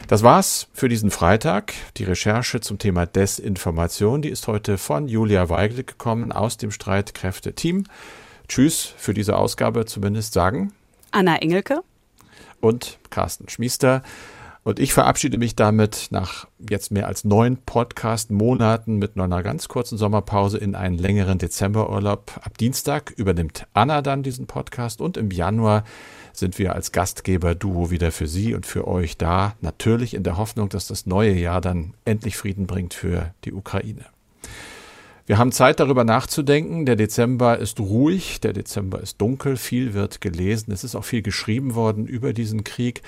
Das 0.07 0.23
war's 0.23 0.67
für 0.73 0.89
diesen 0.89 1.11
Freitag. 1.11 1.73
Die 1.97 2.03
Recherche 2.03 2.59
zum 2.59 2.79
Thema 2.79 3.05
Desinformation, 3.05 4.23
die 4.23 4.29
ist 4.29 4.47
heute 4.47 4.79
von 4.79 5.07
Julia 5.07 5.49
Weigel 5.49 5.83
gekommen 5.83 6.31
aus 6.31 6.57
dem 6.57 6.71
Streitkräfte-Team. 6.71 7.83
Tschüss 8.47 8.93
für 8.97 9.13
diese 9.13 9.37
Ausgabe 9.37 9.85
zumindest 9.85 10.33
sagen. 10.33 10.73
Anna 11.11 11.37
Engelke. 11.37 11.81
Und 12.61 12.97
Carsten 13.11 13.47
Schmiester. 13.47 14.01
Und 14.63 14.79
ich 14.79 14.93
verabschiede 14.93 15.39
mich 15.39 15.55
damit 15.55 16.09
nach 16.11 16.47
jetzt 16.69 16.91
mehr 16.91 17.07
als 17.07 17.23
neun 17.23 17.57
Podcast-Monaten 17.57 18.97
mit 18.97 19.15
nur 19.15 19.25
einer 19.25 19.41
ganz 19.41 19.67
kurzen 19.67 19.97
Sommerpause 19.97 20.59
in 20.59 20.75
einen 20.75 20.99
längeren 20.99 21.39
Dezemberurlaub. 21.39 22.39
Ab 22.43 22.59
Dienstag 22.59 23.11
übernimmt 23.17 23.65
Anna 23.73 24.03
dann 24.03 24.21
diesen 24.21 24.45
Podcast 24.45 25.01
und 25.01 25.17
im 25.17 25.31
Januar 25.31 25.83
sind 26.31 26.59
wir 26.59 26.75
als 26.75 26.91
Gastgeber-Duo 26.91 27.89
wieder 27.89 28.11
für 28.11 28.27
Sie 28.27 28.53
und 28.53 28.67
für 28.67 28.87
euch 28.87 29.17
da. 29.17 29.55
Natürlich 29.61 30.13
in 30.13 30.23
der 30.23 30.37
Hoffnung, 30.37 30.69
dass 30.69 30.85
das 30.85 31.07
neue 31.07 31.33
Jahr 31.33 31.59
dann 31.59 31.95
endlich 32.05 32.37
Frieden 32.37 32.67
bringt 32.67 32.93
für 32.93 33.33
die 33.45 33.53
Ukraine. 33.53 34.05
Wir 35.25 35.37
haben 35.37 35.51
Zeit 35.51 35.79
darüber 35.79 36.03
nachzudenken. 36.03 36.85
Der 36.85 36.95
Dezember 36.95 37.57
ist 37.57 37.79
ruhig, 37.79 38.41
der 38.41 38.53
Dezember 38.53 38.99
ist 38.99 39.21
dunkel, 39.21 39.55
viel 39.55 39.93
wird 39.93 40.21
gelesen. 40.21 40.71
Es 40.71 40.83
ist 40.83 40.95
auch 40.95 41.05
viel 41.05 41.21
geschrieben 41.21 41.75
worden 41.75 42.07
über 42.07 42.33
diesen 42.33 42.63
Krieg. 42.63 43.01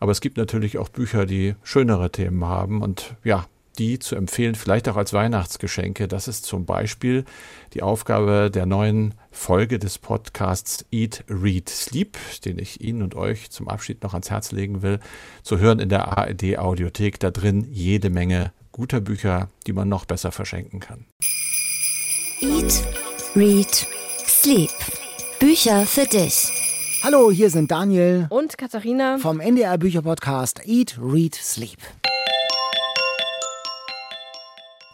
Aber 0.00 0.12
es 0.12 0.20
gibt 0.20 0.36
natürlich 0.36 0.78
auch 0.78 0.88
Bücher, 0.88 1.26
die 1.26 1.54
schönere 1.62 2.10
Themen 2.10 2.44
haben. 2.44 2.82
Und 2.82 3.14
ja, 3.22 3.46
die 3.78 3.98
zu 3.98 4.16
empfehlen, 4.16 4.56
vielleicht 4.56 4.88
auch 4.88 4.96
als 4.96 5.12
Weihnachtsgeschenke. 5.12 6.08
Das 6.08 6.28
ist 6.28 6.44
zum 6.44 6.66
Beispiel 6.66 7.24
die 7.72 7.82
Aufgabe 7.82 8.50
der 8.52 8.66
neuen 8.66 9.14
Folge 9.30 9.78
des 9.78 9.98
Podcasts 9.98 10.84
Eat, 10.90 11.24
Read, 11.28 11.68
Sleep, 11.68 12.18
den 12.44 12.58
ich 12.58 12.80
Ihnen 12.82 13.02
und 13.02 13.14
euch 13.14 13.50
zum 13.50 13.68
Abschied 13.68 14.02
noch 14.02 14.12
ans 14.12 14.30
Herz 14.30 14.52
legen 14.52 14.82
will, 14.82 15.00
zu 15.42 15.58
hören 15.58 15.78
in 15.78 15.88
der 15.88 16.18
ARD 16.18 16.58
Audiothek. 16.58 17.20
Da 17.20 17.30
drin 17.30 17.66
jede 17.70 18.10
Menge 18.10 18.52
guter 18.72 19.00
Bücher, 19.00 19.48
die 19.66 19.72
man 19.72 19.88
noch 19.88 20.04
besser 20.04 20.32
verschenken 20.32 20.80
kann. 20.80 21.06
Eat, 22.42 22.82
Read, 23.36 23.86
Sleep. 24.26 24.70
Bücher 25.38 25.84
für 25.84 26.06
dich. 26.06 26.50
Hallo, 27.02 27.30
hier 27.30 27.50
sind 27.50 27.70
Daniel 27.70 28.28
und 28.30 28.56
Katharina 28.56 29.18
vom 29.18 29.40
NDR 29.40 29.76
Bücherpodcast 29.76 30.66
Eat, 30.66 30.98
Read, 30.98 31.34
Sleep. 31.34 31.76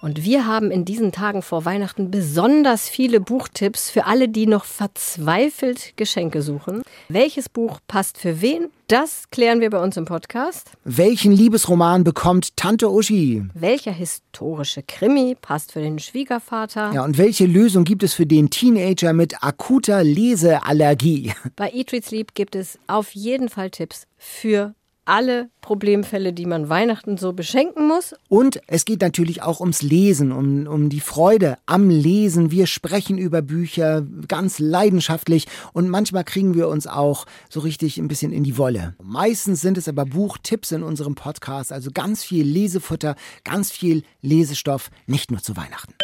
Und 0.06 0.22
wir 0.22 0.46
haben 0.46 0.70
in 0.70 0.84
diesen 0.84 1.10
Tagen 1.10 1.42
vor 1.42 1.64
Weihnachten 1.64 2.12
besonders 2.12 2.88
viele 2.88 3.18
Buchtipps 3.18 3.90
für 3.90 4.04
alle, 4.06 4.28
die 4.28 4.46
noch 4.46 4.64
verzweifelt 4.64 5.94
Geschenke 5.96 6.42
suchen. 6.42 6.82
Welches 7.08 7.48
Buch 7.48 7.80
passt 7.88 8.16
für 8.16 8.40
wen? 8.40 8.68
Das 8.86 9.24
klären 9.32 9.60
wir 9.60 9.68
bei 9.68 9.82
uns 9.82 9.96
im 9.96 10.04
Podcast. 10.04 10.70
Welchen 10.84 11.32
Liebesroman 11.32 12.04
bekommt 12.04 12.56
Tante 12.56 12.88
Uschi? 12.88 13.46
Welcher 13.54 13.90
historische 13.90 14.84
Krimi 14.84 15.36
passt 15.42 15.72
für 15.72 15.80
den 15.80 15.98
Schwiegervater? 15.98 16.92
Ja, 16.92 17.02
und 17.02 17.18
welche 17.18 17.46
Lösung 17.46 17.82
gibt 17.82 18.04
es 18.04 18.14
für 18.14 18.26
den 18.26 18.48
Teenager 18.48 19.12
mit 19.12 19.42
akuter 19.42 20.04
Leseallergie? 20.04 21.32
Bei 21.56 21.72
Eat, 21.72 21.92
Read, 21.92 22.04
Sleep 22.04 22.32
gibt 22.34 22.54
es 22.54 22.78
auf 22.86 23.10
jeden 23.16 23.48
Fall 23.48 23.70
Tipps 23.70 24.06
für 24.16 24.76
alle 25.06 25.50
Problemfälle, 25.60 26.32
die 26.32 26.46
man 26.46 26.68
Weihnachten 26.68 27.16
so 27.16 27.32
beschenken 27.32 27.88
muss. 27.88 28.14
Und 28.28 28.60
es 28.66 28.84
geht 28.84 29.00
natürlich 29.00 29.42
auch 29.42 29.60
ums 29.60 29.82
Lesen, 29.82 30.32
um, 30.32 30.66
um 30.66 30.88
die 30.88 31.00
Freude 31.00 31.58
am 31.66 31.88
Lesen. 31.90 32.50
Wir 32.50 32.66
sprechen 32.66 33.18
über 33.18 33.42
Bücher 33.42 34.06
ganz 34.28 34.58
leidenschaftlich 34.58 35.46
und 35.72 35.88
manchmal 35.88 36.24
kriegen 36.24 36.54
wir 36.54 36.68
uns 36.68 36.86
auch 36.86 37.26
so 37.48 37.60
richtig 37.60 37.98
ein 37.98 38.08
bisschen 38.08 38.32
in 38.32 38.44
die 38.44 38.58
Wolle. 38.58 38.94
Meistens 39.02 39.60
sind 39.60 39.78
es 39.78 39.88
aber 39.88 40.04
Buchtipps 40.04 40.72
in 40.72 40.82
unserem 40.82 41.14
Podcast, 41.14 41.72
also 41.72 41.90
ganz 41.92 42.22
viel 42.22 42.46
Lesefutter, 42.46 43.16
ganz 43.44 43.70
viel 43.70 44.02
Lesestoff, 44.22 44.90
nicht 45.06 45.30
nur 45.30 45.42
zu 45.42 45.56
Weihnachten. 45.56 45.94